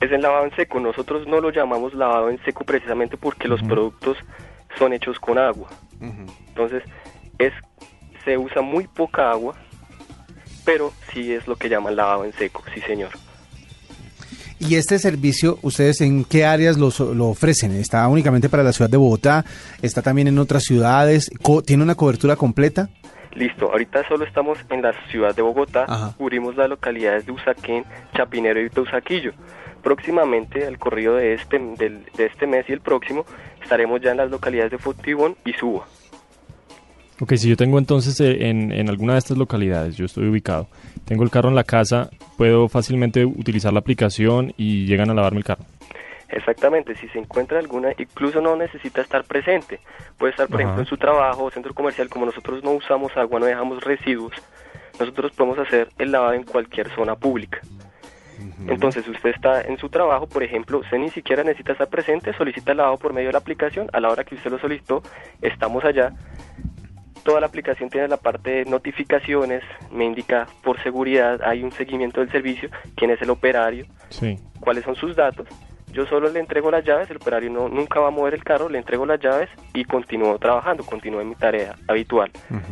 Es 0.00 0.10
el 0.10 0.22
lavado 0.22 0.44
en 0.44 0.56
seco. 0.56 0.80
Nosotros 0.80 1.26
no 1.28 1.40
lo 1.40 1.50
llamamos 1.50 1.94
lavado 1.94 2.30
en 2.30 2.42
seco 2.44 2.64
precisamente 2.64 3.16
porque 3.16 3.48
los 3.48 3.62
productos 3.62 4.16
son 4.78 4.92
hechos 4.92 5.18
con 5.20 5.38
agua. 5.38 5.68
Entonces, 6.48 6.82
es 7.38 7.52
se 8.24 8.36
usa 8.36 8.62
muy 8.62 8.86
poca 8.86 9.30
agua, 9.30 9.54
pero 10.64 10.92
sí 11.12 11.32
es 11.32 11.46
lo 11.46 11.56
que 11.56 11.68
llaman 11.68 11.96
lavado 11.96 12.24
en 12.24 12.32
seco, 12.32 12.62
sí 12.74 12.80
señor. 12.80 13.10
¿Y 14.58 14.74
este 14.74 14.98
servicio, 14.98 15.58
ustedes 15.62 16.02
en 16.02 16.24
qué 16.24 16.44
áreas 16.44 16.76
lo, 16.76 16.90
lo 17.14 17.28
ofrecen? 17.28 17.72
¿Está 17.72 18.06
únicamente 18.08 18.50
para 18.50 18.62
la 18.62 18.72
ciudad 18.72 18.90
de 18.90 18.98
Bogotá? 18.98 19.44
¿Está 19.80 20.02
también 20.02 20.28
en 20.28 20.38
otras 20.38 20.64
ciudades? 20.64 21.30
¿Tiene 21.64 21.82
una 21.82 21.94
cobertura 21.94 22.36
completa? 22.36 22.90
Listo, 23.34 23.70
ahorita 23.70 24.06
solo 24.08 24.24
estamos 24.24 24.58
en 24.70 24.82
la 24.82 24.92
ciudad 25.10 25.34
de 25.34 25.42
Bogotá, 25.42 25.84
Ajá. 25.88 26.14
cubrimos 26.16 26.56
las 26.56 26.68
localidades 26.68 27.26
de 27.26 27.32
Usaquén, 27.32 27.84
Chapinero 28.14 28.60
y 28.60 28.68
Teusaquillo. 28.70 29.32
Próximamente, 29.82 30.66
al 30.66 30.78
corrido 30.78 31.14
de 31.14 31.34
este, 31.34 31.58
del- 31.58 32.04
de 32.16 32.26
este 32.26 32.46
mes 32.46 32.66
y 32.68 32.72
el 32.72 32.80
próximo, 32.80 33.24
estaremos 33.62 34.00
ya 34.00 34.10
en 34.10 34.16
las 34.18 34.30
localidades 34.30 34.72
de 34.72 34.78
Fontibón 34.78 35.36
y 35.44 35.52
Suba. 35.52 35.86
Ok, 37.20 37.34
si 37.36 37.48
yo 37.48 37.56
tengo 37.56 37.78
entonces 37.78 38.18
eh, 38.20 38.48
en, 38.48 38.72
en 38.72 38.88
alguna 38.88 39.12
de 39.12 39.18
estas 39.20 39.36
localidades, 39.38 39.96
yo 39.96 40.06
estoy 40.06 40.26
ubicado, 40.28 40.68
tengo 41.04 41.22
el 41.22 41.30
carro 41.30 41.50
en 41.50 41.54
la 41.54 41.64
casa, 41.64 42.10
puedo 42.36 42.68
fácilmente 42.68 43.24
utilizar 43.26 43.72
la 43.72 43.80
aplicación 43.80 44.52
y 44.56 44.86
llegan 44.86 45.10
a 45.10 45.14
lavarme 45.14 45.38
el 45.38 45.44
carro. 45.44 45.64
Exactamente, 46.40 46.96
si 46.96 47.06
se 47.08 47.18
encuentra 47.18 47.58
alguna, 47.58 47.92
incluso 47.98 48.40
no 48.40 48.56
necesita 48.56 49.02
estar 49.02 49.24
presente. 49.24 49.78
Puede 50.16 50.30
estar, 50.30 50.48
por 50.48 50.56
Ajá. 50.56 50.62
ejemplo, 50.64 50.82
en 50.82 50.88
su 50.88 50.96
trabajo 50.96 51.44
o 51.44 51.50
centro 51.50 51.74
comercial, 51.74 52.08
como 52.08 52.24
nosotros 52.24 52.64
no 52.64 52.70
usamos 52.72 53.14
agua, 53.16 53.38
no 53.38 53.44
dejamos 53.46 53.84
residuos, 53.84 54.32
nosotros 54.98 55.32
podemos 55.32 55.58
hacer 55.58 55.88
el 55.98 56.12
lavado 56.12 56.32
en 56.32 56.44
cualquier 56.44 56.88
zona 56.94 57.14
pública. 57.14 57.60
Entonces, 58.68 59.06
usted 59.06 59.30
está 59.30 59.60
en 59.60 59.76
su 59.76 59.90
trabajo, 59.90 60.26
por 60.26 60.42
ejemplo, 60.42 60.78
usted 60.78 60.96
ni 60.96 61.10
siquiera 61.10 61.44
necesita 61.44 61.72
estar 61.72 61.88
presente, 61.88 62.32
solicita 62.32 62.70
el 62.70 62.78
lavado 62.78 62.96
por 62.96 63.12
medio 63.12 63.28
de 63.28 63.32
la 63.34 63.38
aplicación, 63.38 63.90
a 63.92 64.00
la 64.00 64.08
hora 64.08 64.24
que 64.24 64.34
usted 64.34 64.50
lo 64.50 64.58
solicitó, 64.58 65.02
estamos 65.42 65.84
allá. 65.84 66.12
Toda 67.22 67.40
la 67.40 67.48
aplicación 67.48 67.90
tiene 67.90 68.08
la 68.08 68.16
parte 68.16 68.50
de 68.50 68.64
notificaciones, 68.64 69.62
me 69.90 70.06
indica 70.06 70.46
por 70.62 70.82
seguridad, 70.82 71.38
hay 71.44 71.62
un 71.62 71.70
seguimiento 71.72 72.20
del 72.20 72.32
servicio, 72.32 72.70
quién 72.96 73.10
es 73.10 73.20
el 73.20 73.28
operario, 73.28 73.84
Sí. 74.08 74.38
cuáles 74.60 74.84
son 74.84 74.96
sus 74.96 75.14
datos. 75.14 75.46
Yo 75.92 76.06
solo 76.06 76.28
le 76.28 76.38
entrego 76.38 76.70
las 76.70 76.84
llaves, 76.84 77.10
el 77.10 77.16
operario 77.16 77.50
no, 77.50 77.68
nunca 77.68 78.00
va 78.00 78.08
a 78.08 78.10
mover 78.10 78.34
el 78.34 78.44
carro, 78.44 78.68
le 78.68 78.78
entrego 78.78 79.06
las 79.06 79.20
llaves 79.20 79.48
y 79.74 79.84
continúo 79.84 80.38
trabajando, 80.38 80.84
continúo 80.84 81.20
en 81.20 81.30
mi 81.30 81.34
tarea 81.34 81.74
habitual. 81.88 82.30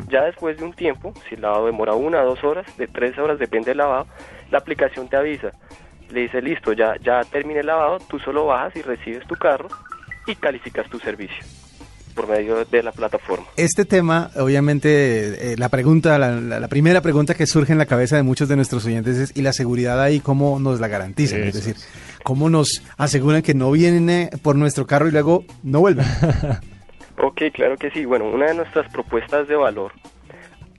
Ya 0.08 0.24
después 0.24 0.56
de 0.58 0.64
un 0.64 0.72
tiempo, 0.72 1.12
si 1.28 1.34
el 1.34 1.42
lavado 1.42 1.66
demora 1.66 1.94
una, 1.94 2.22
dos 2.22 2.42
horas, 2.44 2.64
de 2.76 2.86
tres 2.86 3.18
horas, 3.18 3.38
depende 3.38 3.70
del 3.70 3.78
lavado, 3.78 4.06
la 4.50 4.58
aplicación 4.58 5.08
te 5.08 5.16
avisa. 5.16 5.52
Le 6.10 6.20
dice, 6.22 6.40
listo, 6.40 6.72
ya, 6.72 6.96
ya 7.00 7.22
terminé 7.24 7.60
el 7.60 7.66
lavado, 7.66 7.98
tú 8.08 8.18
solo 8.18 8.46
bajas 8.46 8.76
y 8.76 8.82
recibes 8.82 9.26
tu 9.26 9.34
carro 9.34 9.68
y 10.26 10.34
calificas 10.36 10.88
tu 10.88 10.98
servicio. 10.98 11.44
Por 12.18 12.28
medio 12.28 12.64
de 12.64 12.82
la 12.82 12.90
plataforma. 12.90 13.46
Este 13.56 13.84
tema, 13.84 14.30
obviamente, 14.36 15.52
eh, 15.52 15.56
la 15.56 15.68
pregunta, 15.68 16.18
la, 16.18 16.32
la- 16.40 16.58
la 16.58 16.66
primera 16.68 17.00
pregunta 17.00 17.34
que 17.34 17.46
surge 17.46 17.70
en 17.72 17.78
la 17.78 17.86
cabeza 17.86 18.16
de 18.16 18.24
muchos 18.24 18.48
de 18.48 18.56
nuestros 18.56 18.84
oyentes 18.86 19.16
es, 19.16 19.36
¿y 19.36 19.42
la 19.42 19.52
seguridad 19.52 20.02
ahí 20.02 20.18
cómo 20.18 20.58
nos 20.58 20.80
la 20.80 20.88
garantizan? 20.88 21.42
Es 21.44 21.54
Eso 21.54 21.58
decir, 21.68 21.76
¿cómo 22.24 22.50
nos 22.50 22.82
aseguran 22.96 23.42
que 23.42 23.54
no 23.54 23.70
vienen 23.70 24.30
por 24.42 24.56
nuestro 24.56 24.84
carro 24.86 25.06
y 25.08 25.12
luego 25.12 25.44
no 25.62 25.78
vuelven? 25.80 26.06
Ok, 27.20 27.42
claro 27.52 27.76
que 27.76 27.90
sí. 27.90 28.04
Bueno, 28.04 28.26
una 28.30 28.46
de 28.46 28.54
nuestras 28.54 28.88
propuestas 28.92 29.48
de 29.48 29.56
valor, 29.56 29.90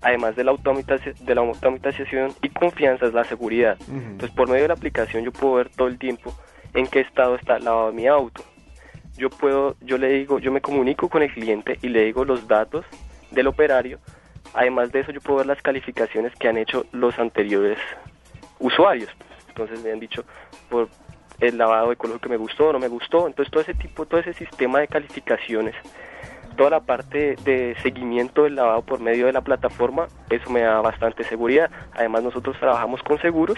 además 0.01 0.37
de 0.37 0.45
la, 0.45 0.51
automatización, 0.51 1.13
de 1.25 1.35
la 1.35 1.41
automatización 1.41 2.31
y 2.41 2.47
confianza, 2.47 3.07
es 3.07 3.13
la 3.13 3.25
seguridad. 3.25 3.77
Entonces, 3.91 4.31
por 4.31 4.47
medio 4.47 4.61
de 4.61 4.67
la 4.69 4.73
aplicación 4.75 5.25
yo 5.25 5.33
puedo 5.33 5.55
ver 5.55 5.69
todo 5.69 5.89
el 5.89 5.97
tiempo 5.99 6.33
en 6.73 6.87
qué 6.87 7.01
estado 7.01 7.35
está 7.35 7.57
el 7.57 7.65
lavado 7.65 7.91
mi 7.91 8.07
auto. 8.07 8.41
Yo 9.19 9.29
puedo, 9.29 9.75
yo 9.81 9.97
le 9.97 10.07
digo, 10.09 10.39
yo 10.39 10.51
me 10.51 10.61
comunico 10.61 11.09
con 11.09 11.21
el 11.21 11.31
cliente 11.31 11.77
y 11.81 11.89
le 11.89 12.05
digo 12.05 12.23
los 12.23 12.47
datos 12.47 12.85
del 13.31 13.47
operario. 13.47 13.99
Además 14.53 14.91
de 14.91 15.01
eso, 15.01 15.11
yo 15.11 15.19
puedo 15.19 15.39
ver 15.39 15.45
las 15.45 15.61
calificaciones 15.61 16.33
que 16.39 16.47
han 16.47 16.57
hecho 16.57 16.85
los 16.93 17.19
anteriores 17.19 17.77
usuarios. 18.59 19.09
Entonces 19.49 19.83
me 19.83 19.91
han 19.91 19.99
dicho 19.99 20.23
por 20.69 20.87
el 21.39 21.57
lavado 21.57 21.91
ecológico 21.91 22.23
que 22.23 22.29
me 22.29 22.37
gustó 22.37 22.69
o 22.69 22.73
no 22.73 22.79
me 22.79 22.87
gustó. 22.87 23.27
Entonces 23.27 23.51
todo 23.51 23.61
ese 23.61 23.73
tipo, 23.73 24.05
todo 24.05 24.21
ese 24.21 24.33
sistema 24.33 24.79
de 24.79 24.87
calificaciones 24.87 25.75
toda 26.59 26.71
la 26.71 26.81
parte 26.81 27.37
de 27.45 27.73
seguimiento 27.81 28.43
del 28.43 28.55
lavado 28.55 28.81
por 28.81 28.99
medio 28.99 29.27
de 29.27 29.31
la 29.31 29.39
plataforma, 29.39 30.07
eso 30.29 30.49
me 30.49 30.59
da 30.59 30.81
bastante 30.81 31.23
seguridad. 31.23 31.71
Además 31.93 32.21
nosotros 32.21 32.57
trabajamos 32.59 33.01
con 33.01 33.17
seguros 33.21 33.57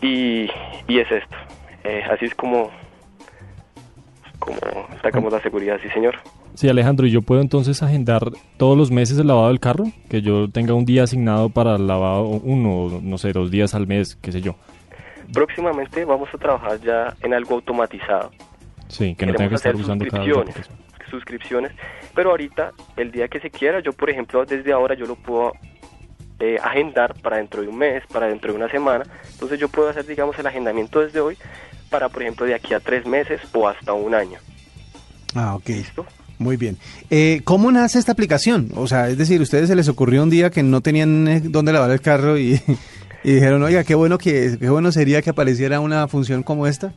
y, 0.00 0.50
y 0.88 0.98
es 0.98 1.08
esto. 1.12 1.36
Eh, 1.84 2.02
así 2.10 2.24
es 2.24 2.34
como, 2.34 2.72
como 4.44 4.58
sacamos 5.02 5.32
la 5.32 5.40
seguridad, 5.40 5.78
sí 5.82 5.88
señor. 5.90 6.16
Sí, 6.54 6.68
Alejandro, 6.68 7.06
¿y 7.06 7.10
yo 7.10 7.22
puedo 7.22 7.40
entonces 7.40 7.82
agendar 7.82 8.22
todos 8.56 8.76
los 8.76 8.90
meses 8.90 9.18
el 9.18 9.26
lavado 9.26 9.48
del 9.48 9.60
carro? 9.60 9.86
Que 10.08 10.22
yo 10.22 10.48
tenga 10.50 10.74
un 10.74 10.84
día 10.84 11.04
asignado 11.04 11.48
para 11.48 11.76
el 11.76 11.86
lavado, 11.86 12.26
uno, 12.26 13.00
no 13.02 13.18
sé, 13.18 13.32
dos 13.32 13.50
días 13.50 13.74
al 13.74 13.86
mes, 13.86 14.16
qué 14.16 14.30
sé 14.30 14.40
yo. 14.40 14.54
Próximamente 15.32 16.04
vamos 16.04 16.28
a 16.32 16.38
trabajar 16.38 16.80
ya 16.80 17.14
en 17.22 17.34
algo 17.34 17.54
automatizado. 17.54 18.30
Sí, 18.88 19.14
que 19.14 19.26
no 19.26 19.34
tenga 19.34 19.48
que 19.48 19.54
estar 19.56 19.74
usando 19.74 20.06
cada 20.06 20.24
suscripciones, 21.10 21.72
pero 22.14 22.30
ahorita, 22.30 22.72
el 22.96 23.10
día 23.10 23.28
que 23.28 23.40
se 23.40 23.50
quiera, 23.50 23.80
yo 23.80 23.92
por 23.92 24.10
ejemplo, 24.10 24.44
desde 24.44 24.72
ahora 24.72 24.94
yo 24.94 25.06
lo 25.06 25.14
puedo 25.14 25.52
eh, 26.40 26.58
agendar 26.62 27.14
para 27.20 27.36
dentro 27.36 27.62
de 27.62 27.68
un 27.68 27.78
mes, 27.78 28.02
para 28.12 28.26
dentro 28.26 28.52
de 28.52 28.58
una 28.58 28.68
semana, 28.68 29.04
entonces 29.32 29.58
yo 29.58 29.68
puedo 29.68 29.88
hacer, 29.88 30.04
digamos, 30.06 30.38
el 30.38 30.46
agendamiento 30.46 31.00
desde 31.00 31.20
hoy 31.20 31.38
para, 31.94 32.08
por 32.08 32.22
ejemplo, 32.22 32.44
de 32.44 32.56
aquí 32.56 32.74
a 32.74 32.80
tres 32.80 33.06
meses 33.06 33.40
o 33.52 33.68
hasta 33.68 33.92
un 33.92 34.16
año. 34.16 34.40
Ah, 35.36 35.54
ok. 35.54 35.68
¿Listo? 35.68 36.04
Muy 36.40 36.56
bien. 36.56 36.76
Eh, 37.08 37.40
¿Cómo 37.44 37.70
nace 37.70 38.00
esta 38.00 38.10
aplicación? 38.10 38.70
O 38.74 38.88
sea, 38.88 39.08
es 39.08 39.16
decir, 39.16 39.40
¿ustedes 39.40 39.68
se 39.68 39.76
les 39.76 39.88
ocurrió 39.88 40.24
un 40.24 40.28
día 40.30 40.50
que 40.50 40.64
no 40.64 40.80
tenían 40.80 41.28
eh, 41.28 41.40
dónde 41.44 41.72
lavar 41.72 41.92
el 41.92 42.00
carro 42.00 42.36
y, 42.36 42.60
y 43.22 43.32
dijeron, 43.34 43.62
oiga, 43.62 43.84
qué 43.84 43.94
bueno, 43.94 44.18
que, 44.18 44.56
qué 44.58 44.68
bueno 44.70 44.90
sería 44.90 45.22
que 45.22 45.30
apareciera 45.30 45.78
una 45.78 46.08
función 46.08 46.42
como 46.42 46.66
esta? 46.66 46.92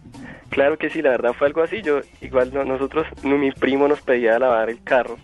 Claro 0.50 0.80
que 0.80 0.90
sí, 0.90 1.04
la 1.04 1.12
verdad 1.12 1.34
fue 1.38 1.46
algo 1.46 1.62
así. 1.62 1.84
Yo, 1.84 2.00
igual 2.22 2.52
no- 2.52 2.64
nosotros, 2.66 3.06
no, 3.22 3.38
mi 3.38 3.52
primo 3.52 3.88
nos 3.88 4.02
pedía 4.02 4.40
lavar 4.40 4.72
el 4.72 4.82
carro. 4.82 5.18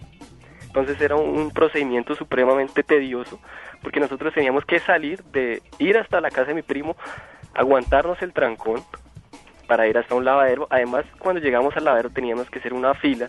Entonces 0.67 1.01
era 1.01 1.15
un, 1.15 1.29
un 1.35 1.49
procedimiento 1.49 2.13
supremamente 2.13 2.83
tedioso, 2.83 3.39
porque 3.81 3.99
nosotros 3.99 4.35
teníamos 4.35 4.65
que 4.65 4.77
salir 4.77 5.23
de 5.33 5.63
ir 5.79 5.97
hasta 5.97 6.21
la 6.21 6.29
casa 6.29 6.49
de 6.49 6.53
mi 6.53 6.61
primo, 6.61 6.95
aguantarnos 7.55 8.21
el 8.21 8.33
trancón 8.33 8.81
para 9.73 9.87
ir 9.87 9.97
hasta 9.97 10.13
un 10.13 10.23
lavadero. 10.23 10.67
Además, 10.69 11.03
cuando 11.17 11.41
llegamos 11.41 11.75
al 11.75 11.85
lavadero 11.85 12.11
teníamos 12.11 12.47
que 12.51 12.59
hacer 12.59 12.73
una 12.73 12.93
fila. 12.93 13.27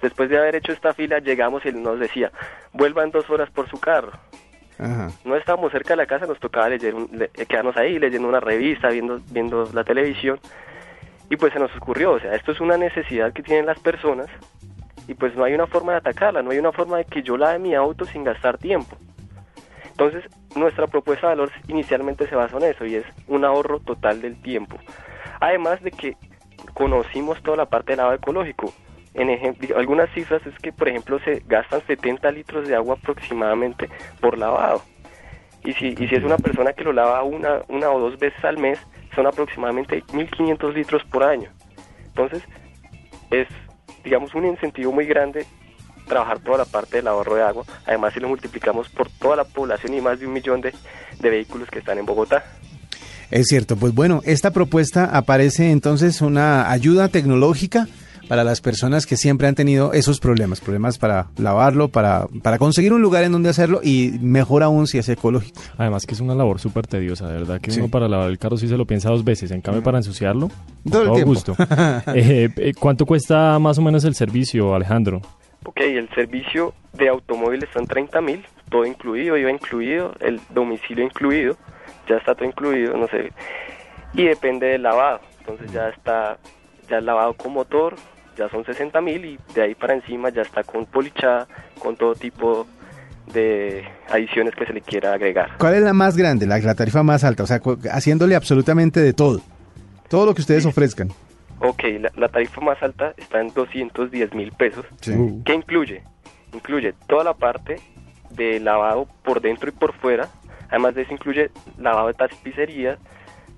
Después 0.00 0.30
de 0.30 0.38
haber 0.38 0.56
hecho 0.56 0.72
esta 0.72 0.94
fila, 0.94 1.18
llegamos 1.18 1.66
y 1.66 1.72
nos 1.72 2.00
decía, 2.00 2.32
vuelvan 2.72 3.10
dos 3.10 3.28
horas 3.28 3.50
por 3.50 3.68
su 3.68 3.78
carro 3.78 4.12
Ajá. 4.78 5.10
no 5.26 5.36
estábamos 5.36 5.70
cerca 5.72 5.90
de 5.90 5.96
la 5.98 6.06
casa, 6.06 6.24
nos 6.24 6.40
tocaba 6.40 6.70
leer 6.70 6.94
un- 6.94 7.10
le- 7.12 7.28
quedarnos 7.28 7.76
ahí 7.76 7.98
leyendo 7.98 8.26
una 8.26 8.40
revista, 8.40 8.88
viendo, 8.88 9.20
viendo 9.30 9.68
la 9.74 9.84
televisión. 9.84 10.40
Y 11.28 11.36
pues 11.36 11.52
se 11.52 11.58
nos 11.58 11.70
ocurrió, 11.76 12.12
o 12.12 12.20
sea, 12.20 12.34
esto 12.34 12.52
es 12.52 12.60
una 12.62 12.78
necesidad 12.78 13.34
que 13.34 13.42
tienen 13.42 13.66
las 13.66 13.78
personas 13.80 14.28
y 15.06 15.12
pues 15.12 15.34
no 15.36 15.44
hay 15.44 15.52
una 15.52 15.66
forma 15.66 15.92
de 15.92 15.98
atacarla, 15.98 16.42
no 16.42 16.52
hay 16.52 16.58
una 16.58 16.72
forma 16.72 16.96
de 16.96 17.04
que 17.04 17.22
yo 17.22 17.36
lave 17.36 17.58
mi 17.58 17.74
auto 17.74 18.06
sin 18.06 18.24
gastar 18.24 18.56
tiempo. 18.56 18.96
Entonces, 19.90 20.24
nuestra 20.56 20.86
propuesta 20.86 21.28
de 21.28 21.34
valor 21.36 21.50
inicialmente 21.68 22.26
se 22.26 22.34
basa 22.34 22.56
en 22.56 22.62
eso 22.64 22.86
y 22.86 22.94
es 22.94 23.04
un 23.28 23.44
ahorro 23.44 23.80
total 23.80 24.22
del 24.22 24.40
tiempo. 24.40 24.78
Además 25.40 25.82
de 25.82 25.90
que 25.90 26.16
conocimos 26.74 27.42
toda 27.42 27.56
la 27.56 27.66
parte 27.66 27.92
del 27.92 27.98
lavado 27.98 28.16
ecológico. 28.16 28.72
En 29.14 29.28
ejemplo, 29.28 29.76
algunas 29.76 30.08
cifras 30.14 30.46
es 30.46 30.56
que, 30.58 30.72
por 30.72 30.88
ejemplo, 30.88 31.18
se 31.20 31.42
gastan 31.46 31.82
70 31.86 32.30
litros 32.30 32.68
de 32.68 32.76
agua 32.76 32.96
aproximadamente 33.00 33.88
por 34.20 34.38
lavado. 34.38 34.82
Y 35.64 35.72
si, 35.72 35.88
y 35.88 36.08
si 36.08 36.14
es 36.14 36.22
una 36.22 36.36
persona 36.36 36.72
que 36.72 36.84
lo 36.84 36.92
lava 36.92 37.22
una, 37.22 37.62
una 37.68 37.90
o 37.90 37.98
dos 37.98 38.18
veces 38.18 38.42
al 38.44 38.58
mes, 38.58 38.78
son 39.14 39.26
aproximadamente 39.26 40.02
1.500 40.04 40.72
litros 40.72 41.04
por 41.04 41.24
año. 41.24 41.50
Entonces, 42.06 42.42
es, 43.30 43.48
digamos, 44.04 44.34
un 44.34 44.46
incentivo 44.46 44.92
muy 44.92 45.06
grande 45.06 45.46
trabajar 46.06 46.40
toda 46.40 46.58
la 46.58 46.64
parte 46.64 46.98
del 46.98 47.08
ahorro 47.08 47.34
de 47.34 47.42
agua. 47.42 47.64
Además, 47.86 48.14
si 48.14 48.20
lo 48.20 48.28
multiplicamos 48.28 48.88
por 48.88 49.08
toda 49.10 49.36
la 49.36 49.44
población 49.44 49.94
y 49.94 50.00
más 50.00 50.20
de 50.20 50.26
un 50.26 50.32
millón 50.32 50.60
de, 50.60 50.72
de 51.18 51.30
vehículos 51.30 51.68
que 51.68 51.80
están 51.80 51.98
en 51.98 52.06
Bogotá. 52.06 52.44
Es 53.30 53.46
cierto, 53.48 53.76
pues 53.76 53.94
bueno, 53.94 54.20
esta 54.24 54.50
propuesta 54.50 55.04
aparece 55.04 55.70
entonces 55.70 56.20
una 56.20 56.70
ayuda 56.70 57.08
tecnológica 57.08 57.86
para 58.28 58.44
las 58.44 58.60
personas 58.60 59.06
que 59.06 59.16
siempre 59.16 59.48
han 59.48 59.56
tenido 59.56 59.92
esos 59.92 60.20
problemas, 60.20 60.60
problemas 60.60 60.98
para 60.98 61.26
lavarlo, 61.36 61.88
para, 61.88 62.26
para 62.42 62.58
conseguir 62.58 62.92
un 62.92 63.02
lugar 63.02 63.24
en 63.24 63.32
donde 63.32 63.48
hacerlo 63.48 63.80
y 63.82 64.18
mejor 64.20 64.62
aún 64.62 64.86
si 64.86 64.98
es 64.98 65.08
ecológico. 65.08 65.60
Además 65.78 66.06
que 66.06 66.14
es 66.14 66.20
una 66.20 66.34
labor 66.36 66.60
súper 66.60 66.86
tediosa, 66.86 67.26
de 67.26 67.34
verdad 67.34 67.60
que 67.60 67.70
Sí. 67.72 67.80
uno 67.80 67.88
para 67.88 68.06
lavar 68.08 68.30
el 68.30 68.38
carro 68.38 68.56
sí 68.56 68.68
se 68.68 68.76
lo 68.76 68.86
piensa 68.86 69.10
dos 69.10 69.24
veces, 69.24 69.50
en 69.50 69.60
cambio 69.60 69.82
para 69.82 69.98
ensuciarlo, 69.98 70.48
con 70.84 70.92
Todo 70.92 71.02
el 71.02 71.12
tiempo. 71.12 71.26
gusto. 71.32 71.56
Eh, 72.14 72.48
eh, 72.56 72.72
¿Cuánto 72.78 73.04
cuesta 73.06 73.58
más 73.58 73.78
o 73.78 73.82
menos 73.82 74.04
el 74.04 74.14
servicio, 74.14 74.74
Alejandro? 74.76 75.22
Ok, 75.64 75.80
el 75.80 76.08
servicio 76.14 76.72
de 76.92 77.08
automóvil 77.08 77.62
está 77.64 77.80
en 77.80 77.86
30 77.86 78.20
mil, 78.20 78.44
todo 78.70 78.86
incluido, 78.86 79.36
IVA 79.36 79.50
incluido, 79.50 80.14
el 80.20 80.40
domicilio 80.54 81.04
incluido, 81.04 81.56
ya 82.10 82.16
está 82.16 82.34
todo 82.34 82.46
incluido, 82.46 82.96
no 82.96 83.06
sé. 83.08 83.32
Y 84.12 84.24
depende 84.24 84.66
del 84.66 84.82
lavado, 84.82 85.20
entonces 85.38 85.70
ya 85.72 85.88
está, 85.88 86.38
ya 86.88 86.98
el 86.98 87.06
lavado 87.06 87.34
con 87.34 87.52
motor, 87.52 87.94
ya 88.36 88.48
son 88.48 88.64
60 88.64 89.00
mil 89.00 89.24
y 89.24 89.38
de 89.54 89.62
ahí 89.62 89.74
para 89.74 89.94
encima 89.94 90.30
ya 90.30 90.42
está 90.42 90.64
con 90.64 90.86
polichada, 90.86 91.46
con 91.78 91.96
todo 91.96 92.14
tipo 92.14 92.66
de 93.32 93.84
adiciones 94.08 94.54
que 94.56 94.66
se 94.66 94.72
le 94.72 94.80
quiera 94.80 95.12
agregar. 95.14 95.56
¿Cuál 95.58 95.74
es 95.74 95.82
la 95.82 95.92
más 95.92 96.16
grande, 96.16 96.46
la, 96.46 96.58
la 96.58 96.74
tarifa 96.74 97.02
más 97.02 97.22
alta? 97.22 97.44
O 97.44 97.46
sea, 97.46 97.60
haciéndole 97.92 98.34
absolutamente 98.34 99.00
de 99.00 99.12
todo, 99.12 99.40
todo 100.08 100.26
lo 100.26 100.34
que 100.34 100.40
ustedes 100.40 100.66
ofrezcan. 100.66 101.10
Ok, 101.60 101.82
la, 102.00 102.10
la 102.16 102.28
tarifa 102.28 102.60
más 102.62 102.82
alta 102.82 103.14
está 103.16 103.40
en 103.40 103.52
210 103.52 104.34
mil 104.34 104.50
pesos. 104.52 104.84
Sí. 105.00 105.12
¿Qué 105.44 105.54
incluye? 105.54 106.02
Incluye 106.52 106.94
toda 107.06 107.22
la 107.22 107.34
parte 107.34 107.76
de 108.30 108.58
lavado 108.60 109.06
por 109.22 109.40
dentro 109.40 109.68
y 109.68 109.72
por 109.72 109.92
fuera. 109.92 110.28
Además 110.70 110.94
de 110.94 111.02
eso 111.02 111.12
incluye 111.12 111.50
lavado 111.78 112.08
de 112.08 112.14
tapicería, 112.14 112.98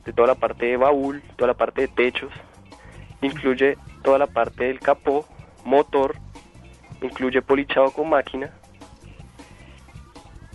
de 0.05 0.13
toda 0.13 0.29
la 0.29 0.35
parte 0.35 0.67
de 0.67 0.77
baúl, 0.77 1.23
toda 1.37 1.49
la 1.49 1.55
parte 1.55 1.83
de 1.83 1.89
techos. 1.89 2.33
Incluye 3.21 3.77
toda 4.03 4.19
la 4.19 4.27
parte 4.27 4.65
del 4.65 4.81
capó, 4.81 5.27
motor. 5.65 6.17
Incluye 7.03 7.43
polichado 7.43 7.91
con 7.91 8.09
máquina. 8.09 8.51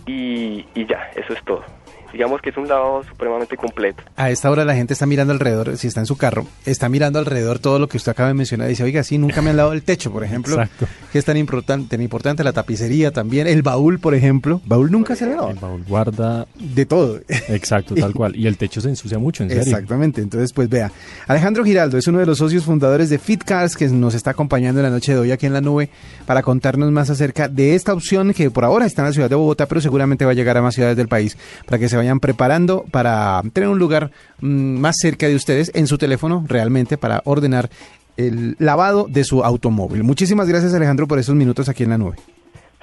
Y, 0.06 0.66
y 0.74 0.86
ya, 0.86 1.10
eso 1.14 1.32
es 1.32 1.42
todo. 1.44 1.64
Digamos 2.12 2.40
que 2.40 2.50
es 2.50 2.56
un 2.56 2.68
lavado 2.68 3.02
supremamente 3.04 3.56
completo. 3.56 4.02
A 4.16 4.30
esta 4.30 4.50
hora 4.50 4.64
la 4.64 4.74
gente 4.74 4.92
está 4.92 5.06
mirando 5.06 5.32
alrededor, 5.32 5.76
si 5.76 5.88
está 5.88 6.00
en 6.00 6.06
su 6.06 6.16
carro, 6.16 6.46
está 6.64 6.88
mirando 6.88 7.18
alrededor 7.18 7.58
todo 7.58 7.78
lo 7.78 7.88
que 7.88 7.96
usted 7.96 8.12
acaba 8.12 8.28
de 8.28 8.34
mencionar. 8.34 8.68
Dice, 8.68 8.82
oiga, 8.82 9.02
sí, 9.02 9.18
nunca 9.18 9.42
me 9.42 9.50
han 9.50 9.56
lavado 9.56 9.74
el 9.74 9.82
techo, 9.82 10.12
por 10.12 10.24
ejemplo. 10.24 10.54
Exacto. 10.54 10.86
Que 11.12 11.18
es 11.18 11.24
tan 11.24 11.36
importante, 11.36 11.88
tan 11.88 12.02
importante 12.02 12.42
la 12.44 12.52
tapicería 12.52 13.10
también. 13.10 13.46
El 13.46 13.62
baúl, 13.62 13.98
por 13.98 14.14
ejemplo. 14.14 14.60
Baúl 14.64 14.90
nunca 14.90 15.16
se 15.16 15.26
le 15.26 15.32
ha 15.34 15.50
el 15.50 15.58
baúl 15.58 15.84
guarda, 15.86 16.46
De 16.58 16.86
todo. 16.86 17.20
exacto, 17.28 17.94
tal 17.94 18.14
cual. 18.14 18.36
Y 18.36 18.46
el 18.46 18.56
techo 18.56 18.80
se 18.80 18.88
ensucia 18.88 19.18
mucho, 19.18 19.42
en 19.42 19.50
serio. 19.50 19.62
Exactamente, 19.64 20.20
entonces 20.20 20.52
pues 20.52 20.68
vea, 20.68 20.90
Alejandro 21.26 21.64
Giraldo 21.64 21.98
es 21.98 22.06
uno 22.06 22.18
de 22.18 22.26
los 22.26 22.38
socios 22.38 22.64
fundadores 22.64 23.10
de 23.10 23.18
Fit 23.18 23.44
Cars 23.44 23.76
que 23.76 23.88
nos 23.88 24.14
está 24.14 24.30
acompañando 24.30 24.80
en 24.80 24.84
la 24.84 24.90
noche 24.90 25.12
de 25.12 25.18
hoy 25.18 25.32
aquí 25.32 25.46
en 25.46 25.52
la 25.52 25.60
nube 25.60 25.90
para 26.26 26.42
contarnos 26.42 26.90
más 26.90 27.10
acerca 27.10 27.48
de 27.48 27.74
esta 27.74 27.92
opción 27.92 28.32
que 28.32 28.50
por 28.50 28.64
ahora 28.64 28.86
está 28.86 29.02
en 29.02 29.08
la 29.08 29.12
ciudad 29.12 29.28
de 29.30 29.36
Bogotá, 29.36 29.66
pero 29.66 29.80
seguramente 29.80 30.24
va 30.24 30.32
a 30.32 30.34
llegar 30.34 30.56
a 30.56 30.62
más 30.62 30.74
ciudades 30.74 30.96
del 30.96 31.08
país 31.08 31.36
para 31.66 31.78
que 31.78 31.88
se 31.88 31.96
vayan 31.98 32.20
preparando 32.20 32.84
para 32.90 33.42
tener 33.52 33.68
un 33.68 33.78
lugar 33.78 34.10
mm, 34.40 34.78
más 34.78 34.96
cerca 34.98 35.28
de 35.28 35.34
ustedes 35.34 35.70
en 35.74 35.86
su 35.86 35.98
teléfono 35.98 36.44
realmente 36.46 36.96
para 36.96 37.22
ordenar 37.24 37.68
el 38.16 38.56
lavado 38.58 39.06
de 39.08 39.24
su 39.24 39.44
automóvil. 39.44 40.02
Muchísimas 40.02 40.48
gracias 40.48 40.74
Alejandro 40.74 41.06
por 41.06 41.18
esos 41.18 41.34
minutos 41.34 41.68
aquí 41.68 41.84
en 41.84 41.90
la 41.90 41.98
nube. 41.98 42.16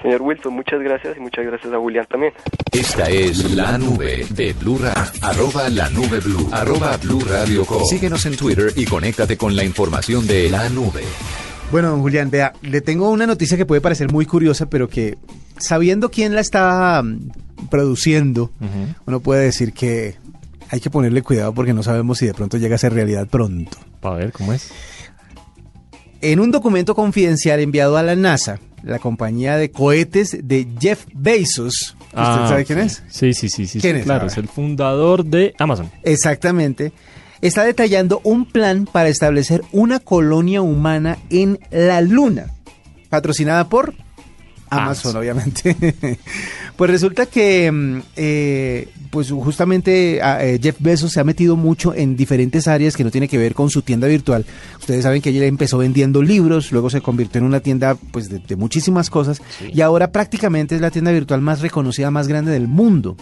Señor 0.02 0.22
Wilson, 0.22 0.52
muchas 0.52 0.80
gracias 0.80 1.16
y 1.16 1.20
muchas 1.20 1.46
gracias 1.46 1.72
a 1.72 1.78
Julián 1.78 2.06
también. 2.08 2.32
Esta 2.72 3.08
es 3.08 3.54
la 3.54 3.78
nube 3.78 4.26
de 4.30 4.52
Blue 4.52 4.78
Radio. 4.78 5.12
Arroba 5.22 5.68
la 5.70 5.88
nube 5.90 6.20
Blue. 6.20 6.48
Arroba 6.52 6.96
Blue 6.98 7.22
Radio. 7.28 7.64
Síguenos 7.88 8.24
en 8.26 8.36
Twitter 8.36 8.72
y 8.76 8.84
conéctate 8.84 9.36
con 9.36 9.56
la 9.56 9.64
información 9.64 10.26
de 10.26 10.50
la 10.50 10.68
nube. 10.68 11.02
Bueno, 11.72 11.90
don 11.90 12.00
Julián, 12.00 12.30
vea, 12.30 12.52
le 12.62 12.80
tengo 12.80 13.10
una 13.10 13.26
noticia 13.26 13.56
que 13.56 13.66
puede 13.66 13.80
parecer 13.80 14.10
muy 14.12 14.24
curiosa, 14.24 14.66
pero 14.66 14.88
que 14.88 15.18
sabiendo 15.58 16.10
quién 16.10 16.34
la 16.34 16.40
está 16.40 17.02
mm, 17.02 17.68
produciendo, 17.68 18.50
uno 19.06 19.20
puede 19.20 19.44
decir 19.44 19.72
que 19.72 20.16
hay 20.70 20.80
que 20.80 20.90
ponerle 20.90 21.22
cuidado 21.22 21.52
porque 21.54 21.74
no 21.74 21.82
sabemos 21.82 22.18
si 22.18 22.26
de 22.26 22.34
pronto 22.34 22.56
llega 22.56 22.76
a 22.76 22.78
ser 22.78 22.92
realidad 22.94 23.26
pronto. 23.28 23.78
Para 24.00 24.16
ver 24.16 24.32
cómo 24.32 24.52
es. 24.52 24.70
En 26.20 26.40
un 26.40 26.50
documento 26.50 26.94
confidencial 26.94 27.60
enviado 27.60 27.96
a 27.96 28.02
la 28.02 28.16
NASA, 28.16 28.58
la 28.82 28.98
compañía 28.98 29.56
de 29.56 29.70
cohetes 29.70 30.38
de 30.42 30.66
Jeff 30.80 31.04
Bezos, 31.14 31.96
¿usted 31.98 32.12
Ah, 32.14 32.46
sabe 32.48 32.64
quién 32.64 32.78
es? 32.78 33.02
Sí, 33.08 33.34
sí, 33.34 33.48
sí, 33.48 33.66
sí. 33.66 33.80
¿Quién 33.80 33.94
sí, 33.96 33.98
es? 34.00 34.04
Claro, 34.04 34.24
A 34.24 34.26
es 34.28 34.36
el 34.38 34.48
fundador 34.48 35.24
de 35.24 35.52
Amazon. 35.58 35.90
Exactamente. 36.04 36.92
Está 37.46 37.64
detallando 37.64 38.20
un 38.24 38.44
plan 38.44 38.86
para 38.90 39.08
establecer 39.08 39.62
una 39.72 40.00
colonia 40.00 40.62
humana 40.62 41.18
en 41.30 41.58
la 41.70 42.00
Luna, 42.00 42.46
patrocinada 43.08 43.68
por 43.68 43.94
Amazon, 44.68 45.14
Amazon. 45.14 45.16
obviamente. 45.16 45.76
pues 46.76 46.90
resulta 46.90 47.26
que, 47.26 47.70
mm, 47.70 47.98
eh, 48.16 48.88
pues 49.10 49.30
justamente 49.30 50.20
a- 50.20 50.44
eh, 50.44 50.58
Jeff 50.60 50.74
Bezos 50.80 51.12
se 51.12 51.20
ha 51.20 51.24
metido 51.24 51.54
mucho 51.56 51.94
en 51.94 52.16
diferentes 52.16 52.66
áreas 52.66 52.96
que 52.96 53.04
no 53.04 53.12
tiene 53.12 53.28
que 53.28 53.38
ver 53.38 53.54
con 53.54 53.70
su 53.70 53.82
tienda 53.82 54.08
virtual. 54.08 54.44
Ustedes 54.80 55.04
saben 55.04 55.22
que 55.22 55.28
él 55.30 55.40
empezó 55.44 55.78
vendiendo 55.78 56.20
libros, 56.22 56.72
luego 56.72 56.90
se 56.90 57.00
convirtió 57.00 57.38
en 57.38 57.44
una 57.44 57.60
tienda 57.60 57.96
pues 58.10 58.28
de, 58.28 58.40
de 58.40 58.56
muchísimas 58.56 59.08
cosas 59.08 59.40
y 59.72 59.80
ahora 59.82 60.10
prácticamente 60.10 60.74
es 60.74 60.80
la 60.80 60.90
tienda 60.90 61.12
virtual 61.12 61.40
más 61.42 61.60
reconocida, 61.60 62.10
más 62.10 62.26
grande 62.26 62.50
del 62.50 62.66
mundo. 62.66 63.16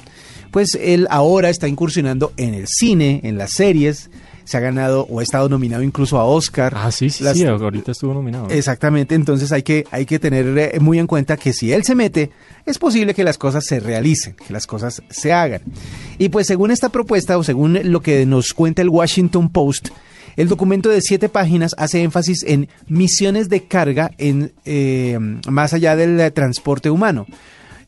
Pues 0.55 0.79
él 0.81 1.09
ahora 1.11 1.51
está 1.51 1.67
incursionando 1.67 2.33
en 2.37 2.55
el 2.55 2.69
cine, 2.69 3.21
en 3.25 3.37
las 3.39 3.51
series, 3.55 4.09
se 4.45 4.57
ha 4.57 4.61
ganado 4.61 5.05
o 5.11 5.19
ha 5.19 5.23
estado 5.25 5.49
nominado 5.49 5.83
incluso 5.83 6.17
a 6.17 6.25
Oscar. 6.27 6.73
Ah, 6.77 6.93
sí, 6.93 7.11
sí, 7.11 7.25
Las- 7.25 7.37
sí, 7.37 7.45
ahorita 7.45 7.91
estuvo 7.91 8.15
nominado. 8.15 8.49
Exactamente, 8.51 9.17
entonces 9.17 9.51
hay 9.51 9.65
que, 9.65 9.85
hay 9.91 10.07
que 10.07 10.21
tener 10.21 10.57
eh, 10.57 10.79
muy 10.79 11.01
en 11.01 11.09
cuenta 11.09 11.37
que 11.37 11.53
si 11.53 11.73
él 11.73 11.83
se 11.83 11.97
mete, 11.97 12.31
es 12.67 12.79
posible 12.79 13.15
que 13.15 13.25
las 13.25 13.37
cosas 13.37 13.65
se 13.67 13.81
realicen, 13.81 14.37
que 14.47 14.53
las 14.53 14.69
cosas 14.69 15.03
se 15.11 15.33
hagan. 15.33 15.63
Y 16.19 16.29
pues 16.29 16.47
según 16.47 16.71
esta 16.71 16.89
propuesta 16.89 17.37
o 17.37 17.43
según 17.43 17.77
lo 17.91 18.01
que 18.01 18.25
nos 18.25 18.53
cuenta 18.55 18.81
el 18.81 18.91
Washington 18.91 19.49
Post, 19.51 19.89
el 20.37 20.47
documento 20.49 20.89
de 20.89 21.01
siete 21.01 21.29
páginas 21.29 21.75
hace 21.79 22.01
énfasis 22.05 22.45
en 22.45 22.69
misiones 22.87 23.49
de 23.49 23.65
carga 23.65 24.13
en, 24.19 24.53
eh, 24.65 25.19
más 25.51 25.75
allá 25.75 25.97
del 25.97 26.21
eh, 26.21 26.31
transporte 26.31 26.91
humano. 26.91 27.27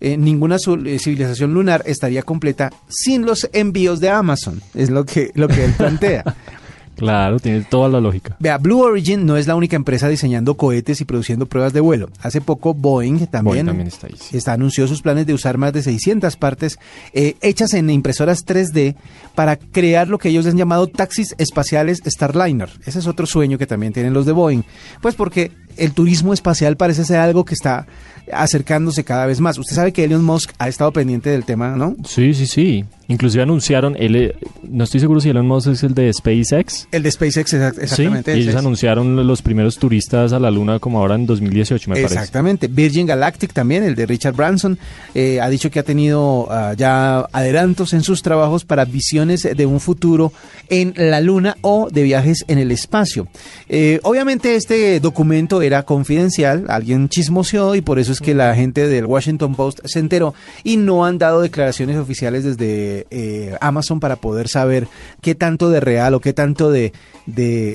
Eh, 0.01 0.17
ninguna 0.17 0.57
eh, 0.57 0.99
civilización 0.99 1.55
lunar 1.55 1.83
estaría 1.87 2.23
completa 2.23 2.73
sin 2.89 3.25
los 3.25 3.49
envíos 3.53 4.01
de 4.01 4.11
Amazon, 4.11 4.61
es 4.75 4.91
lo 4.91 5.05
que, 5.05 5.31
lo 5.35 5.49
que 5.49 5.65
él 5.65 5.73
plantea. 5.77 6.25
Claro, 6.97 7.39
tiene 7.39 7.61
toda 7.63 7.89
la 7.89 8.01
lógica. 8.01 8.37
Vea, 8.41 8.59
Blue 8.59 8.81
Origin 8.81 9.25
no 9.27 9.37
es 9.37 9.47
la 9.47 9.55
única 9.55 9.77
empresa 9.77 10.09
diseñando 10.09 10.57
cohetes 10.57 11.01
y 11.01 11.05
produciendo 11.05 11.47
pruebas 11.47 11.73
de 11.73 11.81
vuelo. 11.81 12.09
Hace 12.23 12.41
poco 12.41 12.75
Boeing 12.75 13.27
también, 13.27 13.45
Boeing 13.45 13.67
también 13.67 13.89
está 13.89 14.07
ahí, 14.07 14.15
sí. 14.19 14.37
está- 14.37 14.53
anunció 14.55 14.87
sus 14.89 15.03
planes 15.03 15.27
de 15.27 15.35
usar 15.35 15.59
más 15.59 15.73
de 15.73 15.83
600 15.83 16.37
partes 16.37 16.79
eh, 17.13 17.37
hechas 17.43 17.75
en 17.75 17.91
impresoras 17.91 18.45
3D 18.47 18.95
para 19.35 19.57
crear 19.57 20.09
lo 20.09 20.19
que 20.19 20.31
ellos 20.31 20.47
han 20.47 20.57
llamado 20.57 20.87
taxis 20.87 21.35
espaciales 21.39 22.03
Starliner. 22.07 22.71
Ese 22.87 22.99
es 23.01 23.07
otro 23.07 23.27
sueño 23.27 23.59
que 23.59 23.67
también 23.67 23.93
tienen 23.93 24.15
los 24.15 24.25
de 24.27 24.33
Boeing. 24.33 24.63
Pues 25.03 25.15
porque 25.15 25.53
el 25.77 25.93
turismo 25.93 26.33
espacial 26.33 26.77
parece 26.79 27.05
ser 27.05 27.19
algo 27.19 27.45
que 27.45 27.53
está 27.55 27.87
acercándose 28.33 29.05
cada 29.05 29.27
vez 29.27 29.41
más. 29.41 29.59
Usted 29.59 29.75
sabe 29.77 29.93
que 29.93 30.05
Elon 30.05 30.25
Musk 30.25 30.51
ha 30.59 30.69
estado 30.69 30.93
pendiente 30.93 31.31
del 31.31 31.45
tema, 31.45 31.77
¿no? 31.77 31.95
Sí, 32.05 32.35
sí, 32.35 32.47
sí. 32.47 32.85
Inclusive 33.09 33.43
anunciaron, 33.43 33.95
él, 33.99 34.35
no 34.65 34.85
estoy 34.85 34.99
seguro 35.01 35.21
si 35.21 35.29
Elon 35.31 35.47
Musk 35.47 35.69
es 35.69 35.83
el 35.85 35.95
de 35.95 36.13
SpaceX. 36.13 36.86
El 36.93 37.03
de 37.03 37.11
SpaceX, 37.11 37.53
exact- 37.53 37.79
exactamente. 37.83 38.33
Sí, 38.33 38.39
y 38.39 38.43
ellos 38.43 38.55
anunciaron 38.55 39.27
los 39.27 39.43
primeros 39.43 39.77
turistas 39.79 40.33
a 40.33 40.39
la 40.39 40.51
luna 40.51 40.79
como 40.79 41.01
ahora 41.01 41.17
en 41.17 41.27
2018, 41.27 41.91
me 41.91 41.97
parece. 41.97 42.15
Exactamente. 42.15 42.69
Virgin 42.69 43.07
Galactic 43.07 43.53
también, 43.53 43.83
el 43.83 43.95
de 43.95 44.07
Richard 44.07 44.35
Branson, 44.35 44.79
eh, 45.15 45.41
ha 45.41 45.49
dicho 45.49 45.71
que 45.71 45.81
ha 45.81 45.83
tenido 45.83 46.47
ah, 46.51 46.75
ya 46.77 47.21
adelantos 47.33 47.93
en 47.93 48.03
sus 48.03 48.23
trabajos 48.23 48.65
para 48.65 48.85
visiones 48.85 49.43
de 49.57 49.67
un 49.67 49.81
futuro 49.81 50.33
en 50.69 50.95
la 50.97 51.21
Luna 51.21 51.57
o 51.61 51.89
de 51.91 52.03
viajes 52.03 52.45
en 52.49 52.59
el 52.59 52.71
espacio. 52.71 53.27
Eh, 53.69 53.99
obviamente 54.05 54.55
este 54.55 55.01
documento 55.01 55.63
era 55.63 55.83
confidencial, 55.83 56.67
alguien 56.69 57.09
chismoseó 57.09 57.75
y 57.75 57.81
por 57.81 57.99
eso 57.99 58.13
es 58.13 58.21
que 58.21 58.35
la 58.35 58.55
gente 58.55 58.87
del 58.87 59.07
Washington 59.07 59.55
Post 59.55 59.81
se 59.85 59.99
enteró 59.99 60.35
y 60.63 60.77
no 60.77 61.05
han 61.05 61.19
dado 61.19 61.41
declaraciones 61.41 61.97
oficiales 61.97 62.45
desde 62.45 63.07
eh, 63.11 63.57
Amazon 63.61 63.99
para 64.01 64.17
poder 64.17 64.49
saber 64.49 64.87
qué 65.21 65.35
tanto 65.35 65.69
de 65.71 65.81
real 65.81 66.15
o 66.15 66.21
qué 66.21 66.33
tanto 66.33 66.71
de, 66.71 66.76
de, 66.77 66.93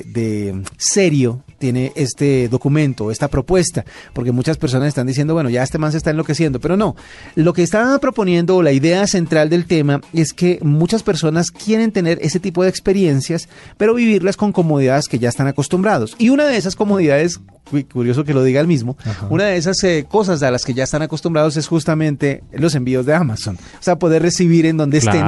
de 0.06 0.62
serio 0.78 1.42
tiene 1.62 1.92
este 1.94 2.48
documento, 2.48 3.12
esta 3.12 3.28
propuesta, 3.28 3.84
porque 4.14 4.32
muchas 4.32 4.56
personas 4.56 4.88
están 4.88 5.06
diciendo, 5.06 5.32
bueno, 5.32 5.48
ya 5.48 5.62
este 5.62 5.78
man 5.78 5.92
se 5.92 5.98
está 5.98 6.10
enloqueciendo, 6.10 6.58
pero 6.58 6.76
no, 6.76 6.96
lo 7.36 7.52
que 7.52 7.62
está 7.62 7.96
proponiendo, 8.00 8.62
la 8.62 8.72
idea 8.72 9.06
central 9.06 9.48
del 9.48 9.66
tema, 9.66 10.00
es 10.12 10.32
que 10.32 10.58
muchas 10.62 11.04
personas 11.04 11.52
quieren 11.52 11.92
tener 11.92 12.18
ese 12.20 12.40
tipo 12.40 12.64
de 12.64 12.68
experiencias, 12.68 13.48
pero 13.76 13.94
vivirlas 13.94 14.36
con 14.36 14.50
comodidades 14.50 15.06
que 15.06 15.20
ya 15.20 15.28
están 15.28 15.46
acostumbrados. 15.46 16.16
Y 16.18 16.30
una 16.30 16.46
de 16.46 16.56
esas 16.56 16.74
comodidades, 16.74 17.38
curioso 17.92 18.24
que 18.24 18.34
lo 18.34 18.42
diga 18.42 18.60
el 18.60 18.66
mismo, 18.66 18.96
una 19.30 19.44
de 19.44 19.56
esas 19.56 19.84
eh, 19.84 20.04
cosas 20.10 20.42
a 20.42 20.50
las 20.50 20.64
que 20.64 20.74
ya 20.74 20.82
están 20.82 21.02
acostumbrados 21.02 21.56
es 21.56 21.68
justamente 21.68 22.42
los 22.50 22.74
envíos 22.74 23.06
de 23.06 23.14
Amazon, 23.14 23.54
o 23.54 23.82
sea, 23.82 24.00
poder 24.00 24.20
recibir 24.22 24.66
en 24.66 24.78
donde 24.78 24.98
estén 24.98 25.24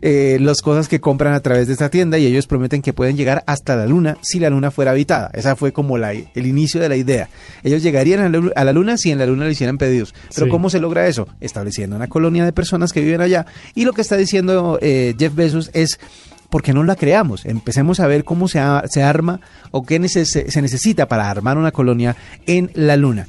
eh, 0.00 0.38
las 0.40 0.62
cosas 0.62 0.86
que 0.86 1.00
compran 1.00 1.34
a 1.34 1.40
través 1.40 1.66
de 1.66 1.72
esta 1.72 1.88
tienda 1.88 2.18
y 2.18 2.26
ellos 2.26 2.46
prometen 2.46 2.82
que 2.82 2.92
pueden 2.92 3.16
llegar 3.16 3.42
hasta 3.48 3.74
la 3.74 3.86
luna 3.86 4.16
si 4.22 4.38
la 4.38 4.50
luna 4.50 4.70
fuera 4.70 4.92
habitada. 4.92 5.30
Esa 5.32 5.55
fue 5.56 5.72
como 5.72 5.98
la, 5.98 6.12
el 6.12 6.46
inicio 6.46 6.80
de 6.80 6.88
la 6.88 6.96
idea. 6.96 7.28
Ellos 7.64 7.82
llegarían 7.82 8.20
a 8.20 8.28
la, 8.28 8.38
lu- 8.38 8.52
a 8.54 8.64
la 8.64 8.72
luna 8.72 8.96
si 8.96 9.10
en 9.10 9.18
la 9.18 9.26
luna 9.26 9.46
le 9.46 9.52
hicieran 9.52 9.78
pedidos. 9.78 10.14
Pero 10.34 10.46
Sí. 10.46 10.50
¿cómo 10.50 10.70
se 10.70 10.78
logra 10.80 11.06
eso? 11.08 11.26
Estableciendo 11.40 11.96
una 11.96 12.08
colonia 12.08 12.44
de 12.44 12.52
personas 12.52 12.92
que 12.92 13.00
viven 13.00 13.20
allá. 13.20 13.46
Y 13.74 13.84
lo 13.84 13.92
que 13.92 14.02
está 14.02 14.16
diciendo 14.16 14.78
eh, 14.80 15.14
Jeff 15.18 15.34
Bezos 15.34 15.70
es... 15.74 15.98
¿Por 16.50 16.62
qué 16.62 16.72
no 16.72 16.84
la 16.84 16.94
creamos? 16.94 17.44
Empecemos 17.44 17.98
a 17.98 18.06
ver 18.06 18.22
cómo 18.22 18.46
se, 18.46 18.60
a- 18.60 18.84
se 18.88 19.02
arma 19.02 19.40
o 19.72 19.84
qué 19.84 20.00
neces- 20.00 20.48
se 20.48 20.62
necesita 20.62 21.08
para 21.08 21.28
armar 21.28 21.58
una 21.58 21.72
colonia 21.72 22.14
en 22.46 22.70
la 22.74 22.96
Luna. 22.96 23.26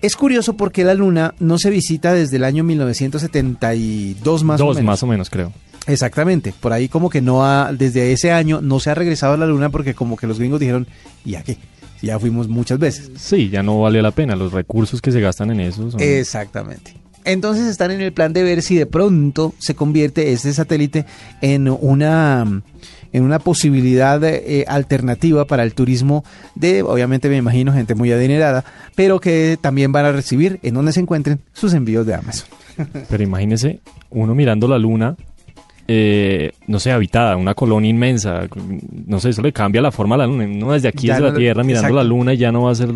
Es 0.00 0.16
curioso 0.16 0.56
porque 0.56 0.82
la 0.82 0.94
Luna 0.94 1.34
no 1.40 1.58
se 1.58 1.68
visita 1.70 2.14
desde 2.14 2.36
el 2.36 2.44
año 2.44 2.64
1972 2.64 4.44
más 4.44 4.60
o 4.60 4.64
Dos 4.66 4.76
menos. 4.76 4.86
más 4.86 5.02
o 5.02 5.06
menos, 5.06 5.30
creo. 5.30 5.52
Exactamente, 5.88 6.54
por 6.58 6.72
ahí 6.72 6.88
como 6.88 7.10
que 7.10 7.20
no 7.20 7.44
ha, 7.44 7.72
desde 7.72 8.12
ese 8.12 8.30
año 8.30 8.60
no 8.60 8.78
se 8.78 8.90
ha 8.90 8.94
regresado 8.94 9.34
a 9.34 9.36
la 9.36 9.46
luna 9.46 9.70
porque 9.70 9.94
como 9.94 10.16
que 10.16 10.26
los 10.26 10.38
gringos 10.38 10.60
dijeron, 10.60 10.86
¿y 11.24 11.34
a 11.34 11.42
qué? 11.42 11.58
Ya 12.02 12.18
fuimos 12.18 12.48
muchas 12.48 12.78
veces. 12.78 13.10
Sí, 13.16 13.48
ya 13.50 13.62
no 13.62 13.80
vale 13.80 14.00
la 14.02 14.12
pena. 14.12 14.36
Los 14.36 14.52
recursos 14.52 15.00
que 15.02 15.10
se 15.10 15.20
gastan 15.20 15.50
en 15.50 15.60
eso 15.60 15.90
son... 15.90 16.00
Exactamente. 16.00 16.94
Entonces 17.24 17.66
están 17.66 17.90
en 17.90 18.00
el 18.00 18.12
plan 18.12 18.32
de 18.32 18.42
ver 18.42 18.62
si 18.62 18.76
de 18.76 18.86
pronto 18.86 19.52
se 19.58 19.74
convierte 19.74 20.32
este 20.32 20.52
satélite 20.52 21.04
en 21.40 21.68
una 21.68 22.62
en 23.12 23.22
una 23.22 23.38
posibilidad 23.38 24.22
eh, 24.24 24.64
alternativa 24.68 25.46
para 25.46 25.62
el 25.62 25.74
turismo 25.74 26.24
de, 26.54 26.82
obviamente 26.82 27.28
me 27.28 27.36
imagino, 27.36 27.72
gente 27.72 27.94
muy 27.94 28.12
adinerada, 28.12 28.64
pero 28.94 29.18
que 29.18 29.58
también 29.60 29.92
van 29.92 30.04
a 30.04 30.12
recibir 30.12 30.60
en 30.62 30.74
donde 30.74 30.92
se 30.92 31.00
encuentren 31.00 31.40
sus 31.52 31.72
envíos 31.72 32.06
de 32.06 32.14
Amazon. 32.14 32.48
Pero 33.08 33.22
imagínese 33.22 33.80
uno 34.10 34.34
mirando 34.34 34.68
la 34.68 34.78
luna, 34.78 35.16
eh, 35.88 36.52
no 36.66 36.78
sé, 36.78 36.92
habitada, 36.92 37.36
una 37.36 37.54
colonia 37.54 37.88
inmensa. 37.90 38.46
No 39.06 39.18
sé, 39.20 39.30
eso 39.30 39.40
le 39.42 39.52
cambia 39.52 39.80
la 39.80 39.90
forma 39.90 40.14
a 40.14 40.18
la 40.18 40.26
luna. 40.26 40.46
No 40.46 40.72
desde 40.72 40.88
aquí, 40.88 41.06
Ya 41.06 41.14
desde 41.14 41.26
no- 41.26 41.32
la 41.32 41.38
Tierra, 41.38 41.62
mirando 41.64 41.88
exacto. 41.88 41.96
la 41.96 42.04
luna 42.04 42.34
ya 42.34 42.52
no 42.52 42.62
va 42.64 42.72
a 42.72 42.74
ser 42.74 42.90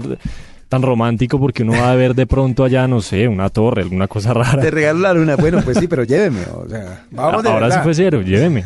tan 0.73 0.81
romántico 0.81 1.39
porque 1.39 1.65
uno 1.65 1.73
va 1.73 1.93
a 1.93 1.95
ver 1.95 2.15
de 2.15 2.27
pronto 2.27 2.65
allá, 2.65 2.89
no 2.89 3.03
sé, 3.03 3.29
una 3.29 3.51
torre, 3.51 3.83
alguna 3.83 4.09
cosa 4.09 4.33
rara. 4.33 4.59
Te 4.63 4.71
regalo 4.71 5.01
la 5.01 5.13
luna, 5.13 5.37
bueno, 5.37 5.61
pues 5.63 5.77
sí, 5.77 5.87
pero 5.87 6.03
lléveme, 6.05 6.41
o 6.51 6.67
sea, 6.67 7.05
vamos 7.11 7.43
de 7.43 7.49
Ahora 7.51 7.67
sí 7.67 7.71
verdad. 7.71 7.83
fue 7.85 7.95
cero, 7.95 8.23
lléveme. 8.23 8.65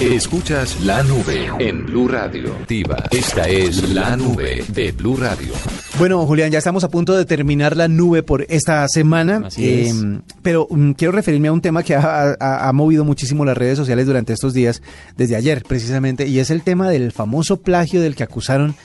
Escuchas 0.00 0.80
la 0.84 1.02
nube 1.02 1.48
en 1.58 1.84
Blue 1.86 2.06
Radio. 2.06 2.52
Activa. 2.60 2.96
Esta 3.10 3.48
es 3.48 3.88
la 3.92 4.16
nube 4.16 4.64
de 4.68 4.92
Blue 4.92 5.16
Radio. 5.16 5.52
Bueno, 5.98 6.24
Julián, 6.24 6.52
ya 6.52 6.58
estamos 6.58 6.84
a 6.84 6.88
punto 6.88 7.16
de 7.16 7.24
terminar 7.24 7.76
la 7.76 7.88
nube 7.88 8.22
por 8.22 8.46
esta 8.48 8.86
semana. 8.88 9.42
Así 9.46 9.82
es. 9.82 9.96
Pero 10.42 10.68
mm, 10.70 10.92
quiero 10.92 11.10
referirme 11.12 11.48
a 11.48 11.52
un 11.52 11.60
tema 11.60 11.82
que 11.82 11.96
ha, 11.96 12.36
ha- 12.38 12.68
ha 12.68 12.72
movido 12.72 13.04
muchísimo 13.04 13.44
las 13.44 13.56
redes 13.58 13.76
sociales 13.76 14.06
durante 14.06 14.32
estos 14.32 14.54
días, 14.54 14.82
desde 15.16 15.34
ayer 15.34 15.64
precisamente, 15.66 16.28
y 16.28 16.38
es 16.38 16.50
el 16.50 16.62
tema 16.62 16.88
del 16.90 17.10
famoso 17.10 17.60
plagio 17.60 18.00
del 18.00 18.14
que 18.14 18.22
acusaron 18.22 18.76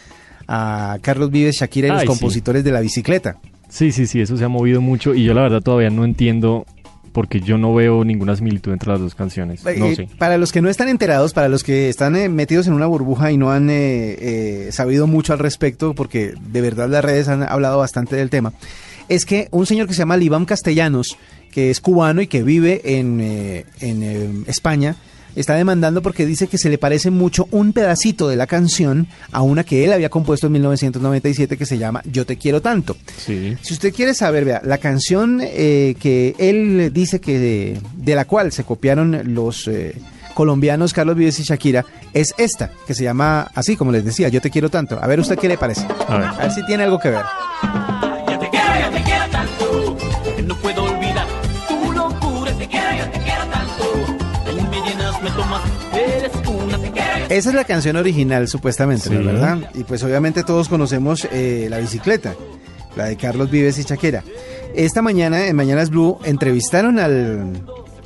a 0.47 0.97
Carlos 1.01 1.31
Vives, 1.31 1.57
Shakira 1.57 1.87
y 1.87 1.91
los 1.91 2.01
sí. 2.01 2.07
compositores 2.07 2.63
de 2.63 2.71
la 2.71 2.79
bicicleta. 2.81 3.37
Sí, 3.69 3.91
sí, 3.91 4.05
sí, 4.05 4.21
eso 4.21 4.37
se 4.37 4.43
ha 4.43 4.49
movido 4.49 4.81
mucho 4.81 5.13
y 5.15 5.23
yo 5.23 5.33
la 5.33 5.41
verdad 5.41 5.61
todavía 5.61 5.89
no 5.89 6.05
entiendo 6.05 6.65
porque 7.11 7.41
yo 7.41 7.57
no 7.59 7.73
veo 7.75 8.03
ninguna 8.03 8.35
similitud 8.35 8.71
entre 8.73 8.89
las 8.91 8.99
dos 8.99 9.13
canciones. 9.13 9.63
No 9.63 9.69
Eh, 9.69 9.95
sé. 9.95 10.07
Para 10.17 10.37
los 10.37 10.51
que 10.51 10.61
no 10.61 10.69
están 10.69 10.89
enterados, 10.89 11.33
para 11.33 11.47
los 11.47 11.63
que 11.63 11.87
están 11.89 12.15
eh, 12.15 12.27
metidos 12.27 12.65
en 12.67 12.73
una 12.73 12.87
burbuja 12.87 13.31
y 13.31 13.37
no 13.37 13.51
han 13.51 13.69
eh, 13.69 14.15
eh, 14.19 14.69
sabido 14.71 15.05
mucho 15.05 15.31
al 15.33 15.39
respecto, 15.39 15.93
porque 15.93 16.33
de 16.51 16.61
verdad 16.61 16.89
las 16.89 17.05
redes 17.05 17.27
han 17.27 17.43
hablado 17.43 17.77
bastante 17.77 18.15
del 18.15 18.29
tema, 18.31 18.53
es 19.09 19.25
que 19.25 19.47
un 19.51 19.65
señor 19.67 19.87
que 19.87 19.93
se 19.93 19.99
llama 19.99 20.17
Libam 20.17 20.45
Castellanos, 20.45 21.17
que 21.51 21.69
es 21.69 21.81
cubano 21.81 22.21
y 22.21 22.27
que 22.27 22.41
vive 22.41 22.81
en, 22.83 23.19
eh, 23.21 23.65
en 23.79 24.01
eh, 24.03 24.29
España, 24.47 24.95
está 25.35 25.55
demandando 25.55 26.01
porque 26.01 26.25
dice 26.25 26.47
que 26.47 26.57
se 26.57 26.69
le 26.69 26.77
parece 26.77 27.11
mucho 27.11 27.47
un 27.51 27.73
pedacito 27.73 28.27
de 28.27 28.35
la 28.35 28.47
canción 28.47 29.07
a 29.31 29.41
una 29.41 29.63
que 29.63 29.83
él 29.85 29.93
había 29.93 30.09
compuesto 30.09 30.47
en 30.47 30.53
1997 30.53 31.57
que 31.57 31.65
se 31.65 31.77
llama 31.77 32.01
Yo 32.11 32.25
te 32.25 32.37
quiero 32.37 32.61
tanto. 32.61 32.95
Sí. 33.17 33.57
Si 33.61 33.73
usted 33.73 33.93
quiere 33.93 34.13
saber, 34.13 34.45
vea, 34.45 34.61
la 34.63 34.77
canción 34.77 35.39
eh, 35.41 35.95
que 35.99 36.35
él 36.37 36.91
dice 36.93 37.19
que 37.19 37.39
de, 37.39 37.81
de 37.95 38.15
la 38.15 38.25
cual 38.25 38.51
se 38.51 38.63
copiaron 38.63 39.33
los 39.33 39.67
eh, 39.67 39.95
colombianos 40.33 40.93
Carlos 40.93 41.15
Vives 41.15 41.39
y 41.39 41.43
Shakira 41.43 41.85
es 42.13 42.33
esta, 42.37 42.71
que 42.87 42.93
se 42.93 43.03
llama 43.03 43.49
así 43.55 43.75
como 43.75 43.91
les 43.91 44.05
decía, 44.05 44.29
Yo 44.29 44.41
te 44.41 44.49
quiero 44.49 44.69
tanto. 44.69 44.99
A 45.01 45.07
ver 45.07 45.19
usted 45.19 45.37
qué 45.37 45.47
le 45.47 45.57
parece. 45.57 45.85
A 46.07 46.17
ver. 46.17 46.27
A 46.27 46.37
ver 46.37 46.51
si 46.51 46.65
tiene 46.65 46.83
algo 46.83 46.99
que 46.99 47.09
ver. 47.09 48.12
Esa 57.33 57.49
es 57.49 57.55
la 57.55 57.63
canción 57.63 57.95
original, 57.95 58.47
supuestamente, 58.47 59.09
¿no 59.09 59.15
es 59.15 59.21
Sí. 59.21 59.25
verdad? 59.25 59.57
Y 59.73 59.83
pues 59.83 60.03
obviamente 60.03 60.43
todos 60.43 60.69
conocemos 60.69 61.27
eh, 61.31 61.67
la 61.69 61.79
bicicleta, 61.79 62.35
la 62.95 63.05
de 63.05 63.17
Carlos 63.17 63.49
Vives 63.49 63.77
y 63.79 63.83
Shakira. 63.83 64.23
Esta 64.75 65.01
mañana, 65.01 65.47
en 65.47 65.55
Mañanas 65.55 65.89
Blue, 65.89 66.17
entrevistaron 66.25 66.99
al, 66.99 67.63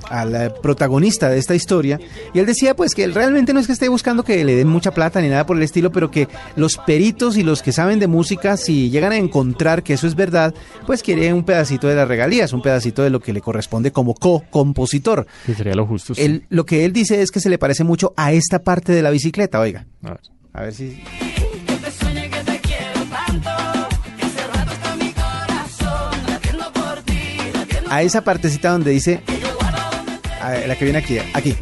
al 0.09 0.35
eh, 0.35 0.53
protagonista 0.61 1.29
de 1.29 1.37
esta 1.37 1.55
historia 1.55 1.99
y 2.33 2.39
él 2.39 2.45
decía 2.45 2.75
pues 2.75 2.95
que 2.95 3.03
él 3.03 3.13
realmente 3.13 3.53
no 3.53 3.59
es 3.59 3.67
que 3.67 3.73
esté 3.73 3.89
buscando 3.89 4.23
que 4.23 4.43
le 4.43 4.55
den 4.55 4.67
mucha 4.67 4.91
plata 4.91 5.21
ni 5.21 5.29
nada 5.29 5.45
por 5.45 5.57
el 5.57 5.63
estilo, 5.63 5.91
pero 5.91 6.11
que 6.11 6.27
los 6.55 6.77
peritos 6.77 7.37
y 7.37 7.43
los 7.43 7.61
que 7.61 7.71
saben 7.71 7.99
de 7.99 8.07
música, 8.07 8.57
si 8.57 8.89
llegan 8.89 9.11
a 9.11 9.17
encontrar 9.17 9.83
que 9.83 9.93
eso 9.93 10.07
es 10.07 10.15
verdad, 10.15 10.53
pues 10.85 11.03
quiere 11.03 11.33
un 11.33 11.43
pedacito 11.43 11.87
de 11.87 11.95
las 11.95 12.07
regalías, 12.07 12.53
un 12.53 12.61
pedacito 12.61 13.03
de 13.03 13.09
lo 13.09 13.19
que 13.19 13.33
le 13.33 13.41
corresponde 13.41 13.91
como 13.91 14.13
co-compositor. 14.13 15.27
Que 15.45 15.53
sería 15.53 15.73
lo 15.73 15.85
justo. 15.85 16.15
sí. 16.15 16.21
Él, 16.21 16.45
lo 16.49 16.65
que 16.65 16.85
él 16.85 16.93
dice 16.93 17.21
es 17.21 17.31
que 17.31 17.39
se 17.39 17.49
le 17.49 17.57
parece 17.57 17.83
mucho 17.83 18.13
a 18.15 18.31
esta 18.31 18.59
parte 18.59 18.91
de 18.91 19.01
la 19.01 19.09
bicicleta, 19.09 19.59
oiga. 19.59 19.85
A 20.03 20.11
ver. 20.11 20.21
A 20.53 20.61
ver 20.61 20.73
si... 20.73 21.03
A 27.89 28.01
esa 28.01 28.21
partecita 28.21 28.71
donde 28.71 28.91
dice... 28.91 29.21
la 30.67 30.75
que 30.75 30.85
viene 30.85 30.99
aquí, 30.99 31.17
aquí. 31.33 31.55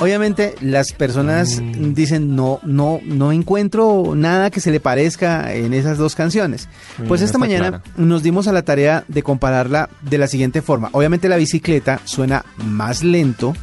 Obviamente 0.00 0.54
las 0.60 0.92
personas 0.92 1.60
dicen 1.76 2.36
no, 2.36 2.60
no, 2.62 3.00
no 3.04 3.32
encuentro 3.32 4.12
nada 4.14 4.48
que 4.50 4.60
se 4.60 4.70
le 4.70 4.78
parezca 4.78 5.52
en 5.52 5.74
esas 5.74 5.98
dos 5.98 6.14
canciones. 6.14 6.68
Sí, 6.96 7.02
Pues 7.08 7.20
esta 7.20 7.36
mañana 7.36 7.82
nos 7.96 8.22
dimos 8.22 8.46
a 8.46 8.52
la 8.52 8.62
tarea 8.62 9.04
de 9.08 9.24
compararla 9.24 9.90
de 10.02 10.18
la 10.18 10.28
siguiente 10.28 10.62
forma. 10.62 10.88
Obviamente 10.92 11.28
la 11.28 11.36
bicicleta 11.36 12.00
suena 12.04 12.44
más 12.58 13.02
lento 13.02 13.54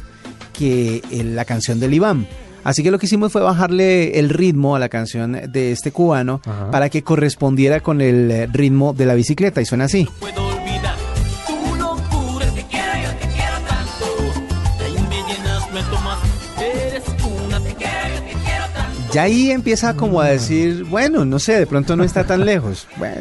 que 0.52 1.02
eh, 1.10 1.24
la 1.24 1.46
canción 1.46 1.80
del 1.80 1.94
Iván. 1.94 2.26
Así 2.64 2.82
que 2.82 2.90
lo 2.90 2.98
que 2.98 3.06
hicimos 3.06 3.32
fue 3.32 3.40
bajarle 3.40 4.18
el 4.18 4.28
ritmo 4.28 4.76
a 4.76 4.78
la 4.78 4.90
canción 4.90 5.40
de 5.50 5.72
este 5.72 5.90
cubano 5.90 6.42
Ajá. 6.44 6.70
para 6.70 6.90
que 6.90 7.02
correspondiera 7.02 7.80
con 7.80 8.02
el 8.02 8.30
eh, 8.30 8.46
ritmo 8.52 8.92
de 8.92 9.06
la 9.06 9.14
bicicleta 9.14 9.62
y 9.62 9.64
suena 9.64 9.84
así. 9.84 10.06
puedo 10.20 10.46
Ya 19.16 19.22
ahí 19.22 19.50
empieza 19.50 19.96
como 19.96 20.20
a 20.20 20.26
decir, 20.28 20.84
bueno, 20.84 21.24
no 21.24 21.38
sé, 21.38 21.58
de 21.58 21.66
pronto 21.66 21.96
no 21.96 22.04
está 22.04 22.24
tan 22.26 22.44
lejos. 22.44 22.86
Bueno, 22.98 23.16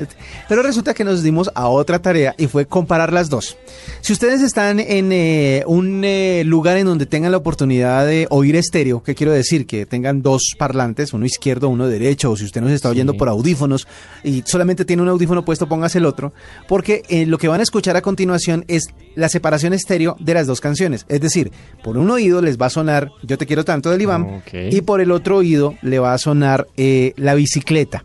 pero 0.49 0.61
resulta 0.61 0.93
que 0.93 1.05
nos 1.05 1.23
dimos 1.23 1.49
a 1.55 1.69
otra 1.69 1.99
tarea 1.99 2.35
y 2.37 2.47
fue 2.47 2.65
comparar 2.65 3.13
las 3.13 3.29
dos. 3.29 3.55
Si 4.01 4.11
ustedes 4.11 4.41
están 4.41 4.81
en 4.81 5.13
eh, 5.13 5.63
un 5.67 6.01
eh, 6.03 6.43
lugar 6.45 6.75
en 6.75 6.87
donde 6.87 7.05
tengan 7.05 7.31
la 7.31 7.37
oportunidad 7.37 8.05
de 8.05 8.27
oír 8.29 8.57
estéreo, 8.57 9.03
¿qué 9.03 9.15
quiero 9.15 9.31
decir? 9.31 9.65
Que 9.65 9.85
tengan 9.85 10.21
dos 10.21 10.53
parlantes, 10.59 11.13
uno 11.13 11.25
izquierdo, 11.25 11.69
uno 11.69 11.87
derecho, 11.87 12.29
o 12.31 12.35
si 12.35 12.43
usted 12.43 12.59
nos 12.59 12.71
está 12.71 12.89
oyendo 12.89 13.13
Sí. 13.13 13.19
por 13.19 13.29
audífonos 13.29 13.87
y 14.21 14.43
solamente 14.45 14.83
tiene 14.83 15.01
un 15.01 15.07
audífono 15.07 15.45
puesto, 15.45 15.69
póngase 15.69 15.99
el 15.99 16.05
otro, 16.07 16.33
porque 16.67 17.03
eh, 17.07 17.25
lo 17.25 17.37
que 17.37 17.47
van 17.47 17.61
a 17.61 17.63
escuchar 17.63 17.95
a 17.95 18.01
continuación 18.01 18.65
es 18.67 18.87
la 19.15 19.29
separación 19.29 19.71
estéreo 19.71 20.17
de 20.19 20.33
las 20.33 20.45
dos 20.45 20.59
canciones. 20.59 21.05
Es 21.07 21.21
decir, 21.21 21.53
por 21.85 21.95
un 21.97 22.11
oído 22.11 22.41
les 22.41 22.57
va 22.59 22.65
a 22.65 22.69
sonar 22.69 23.11
Yo 23.23 23.37
te 23.37 23.45
quiero 23.45 23.63
tanto 23.63 23.91
del 23.91 24.01
Iván 24.01 24.23
Ok. 24.23 24.53
y 24.71 24.81
por 24.81 24.99
el 24.99 25.11
otro 25.11 25.37
oído 25.37 25.73
le 25.85 25.99
va 25.99 26.13
a 26.13 26.17
sonar 26.17 26.67
eh, 26.77 27.13
la 27.15 27.33
bicicleta. 27.35 28.03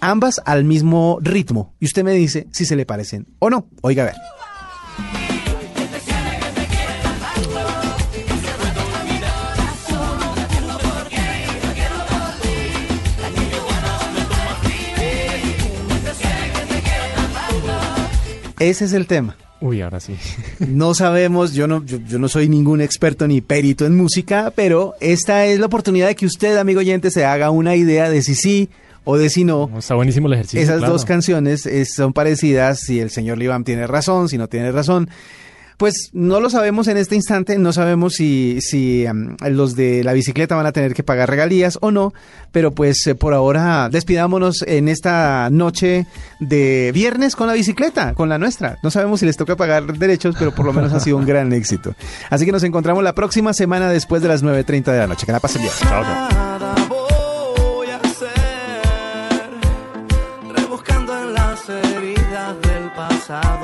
Ambas 0.00 0.40
al 0.44 0.64
mismo 0.64 1.18
ritmo. 1.20 1.74
Y 1.80 1.86
usted 1.86 2.04
me 2.04 2.12
dice 2.12 2.46
si 2.52 2.64
se 2.64 2.76
le 2.76 2.86
parecen 2.86 3.26
o 3.38 3.50
no. 3.50 3.68
Oiga, 3.82 4.04
a 4.04 4.06
ver. 4.06 4.14
Ese 18.60 18.86
es 18.86 18.92
el 18.94 19.06
tema. 19.06 19.36
Uy, 19.64 19.80
ahora 19.80 19.98
sí. 19.98 20.14
No 20.68 20.94
sabemos, 20.94 21.54
yo 21.54 21.66
no, 21.66 21.82
yo, 21.86 21.96
yo 22.06 22.18
no 22.18 22.28
soy 22.28 22.50
ningún 22.50 22.82
experto 22.82 23.26
ni 23.26 23.40
perito 23.40 23.86
en 23.86 23.96
música, 23.96 24.52
pero 24.54 24.92
esta 25.00 25.46
es 25.46 25.58
la 25.58 25.64
oportunidad 25.64 26.08
de 26.08 26.14
que 26.14 26.26
usted, 26.26 26.58
amigo 26.58 26.80
oyente, 26.80 27.10
se 27.10 27.24
haga 27.24 27.48
una 27.48 27.74
idea 27.74 28.10
de 28.10 28.20
si 28.20 28.34
sí 28.34 28.68
o 29.04 29.16
de 29.16 29.30
si 29.30 29.44
no. 29.44 29.70
Está 29.78 29.94
buenísimo 29.94 30.26
el 30.26 30.34
ejercicio. 30.34 30.60
Esas 30.60 30.78
claro. 30.78 30.92
dos 30.92 31.06
canciones 31.06 31.64
eh, 31.64 31.86
son 31.86 32.12
parecidas, 32.12 32.80
si 32.80 33.00
el 33.00 33.08
señor 33.08 33.38
Libam 33.38 33.64
tiene 33.64 33.86
razón, 33.86 34.28
si 34.28 34.36
no 34.36 34.48
tiene 34.48 34.70
razón. 34.70 35.08
Pues 35.84 36.08
no 36.14 36.40
lo 36.40 36.48
sabemos 36.48 36.88
en 36.88 36.96
este 36.96 37.14
instante, 37.14 37.58
no 37.58 37.70
sabemos 37.74 38.14
si, 38.14 38.58
si 38.62 39.04
am, 39.04 39.36
los 39.50 39.76
de 39.76 40.02
la 40.02 40.14
bicicleta 40.14 40.56
van 40.56 40.64
a 40.64 40.72
tener 40.72 40.94
que 40.94 41.02
pagar 41.02 41.28
regalías 41.28 41.76
o 41.82 41.90
no, 41.90 42.14
pero 42.52 42.70
pues 42.70 43.06
eh, 43.06 43.14
por 43.14 43.34
ahora 43.34 43.90
despidámonos 43.90 44.62
en 44.66 44.88
esta 44.88 45.50
noche 45.50 46.06
de 46.40 46.90
viernes 46.94 47.36
con 47.36 47.48
la 47.48 47.52
bicicleta, 47.52 48.14
con 48.14 48.30
la 48.30 48.38
nuestra. 48.38 48.78
No 48.82 48.90
sabemos 48.90 49.20
si 49.20 49.26
les 49.26 49.36
toca 49.36 49.56
pagar 49.56 49.98
derechos, 49.98 50.36
pero 50.38 50.54
por 50.54 50.64
lo 50.64 50.72
menos 50.72 50.90
ha 50.94 51.00
sido 51.00 51.18
un 51.18 51.26
gran 51.26 51.52
éxito. 51.52 51.94
Así 52.30 52.46
que 52.46 52.52
nos 52.52 52.62
encontramos 52.62 53.04
la 53.04 53.14
próxima 53.14 53.52
semana 53.52 53.90
después 53.90 54.22
de 54.22 54.28
las 54.28 54.42
9.30 54.42 54.84
de 54.84 54.98
la 55.00 55.06
noche. 55.06 55.26
Que 55.26 55.32
la 55.32 55.40
pasen 55.40 55.60
bien. 55.60 55.74
Chao, 55.80 56.02
chao. 56.02 56.28
Nada 63.28 63.63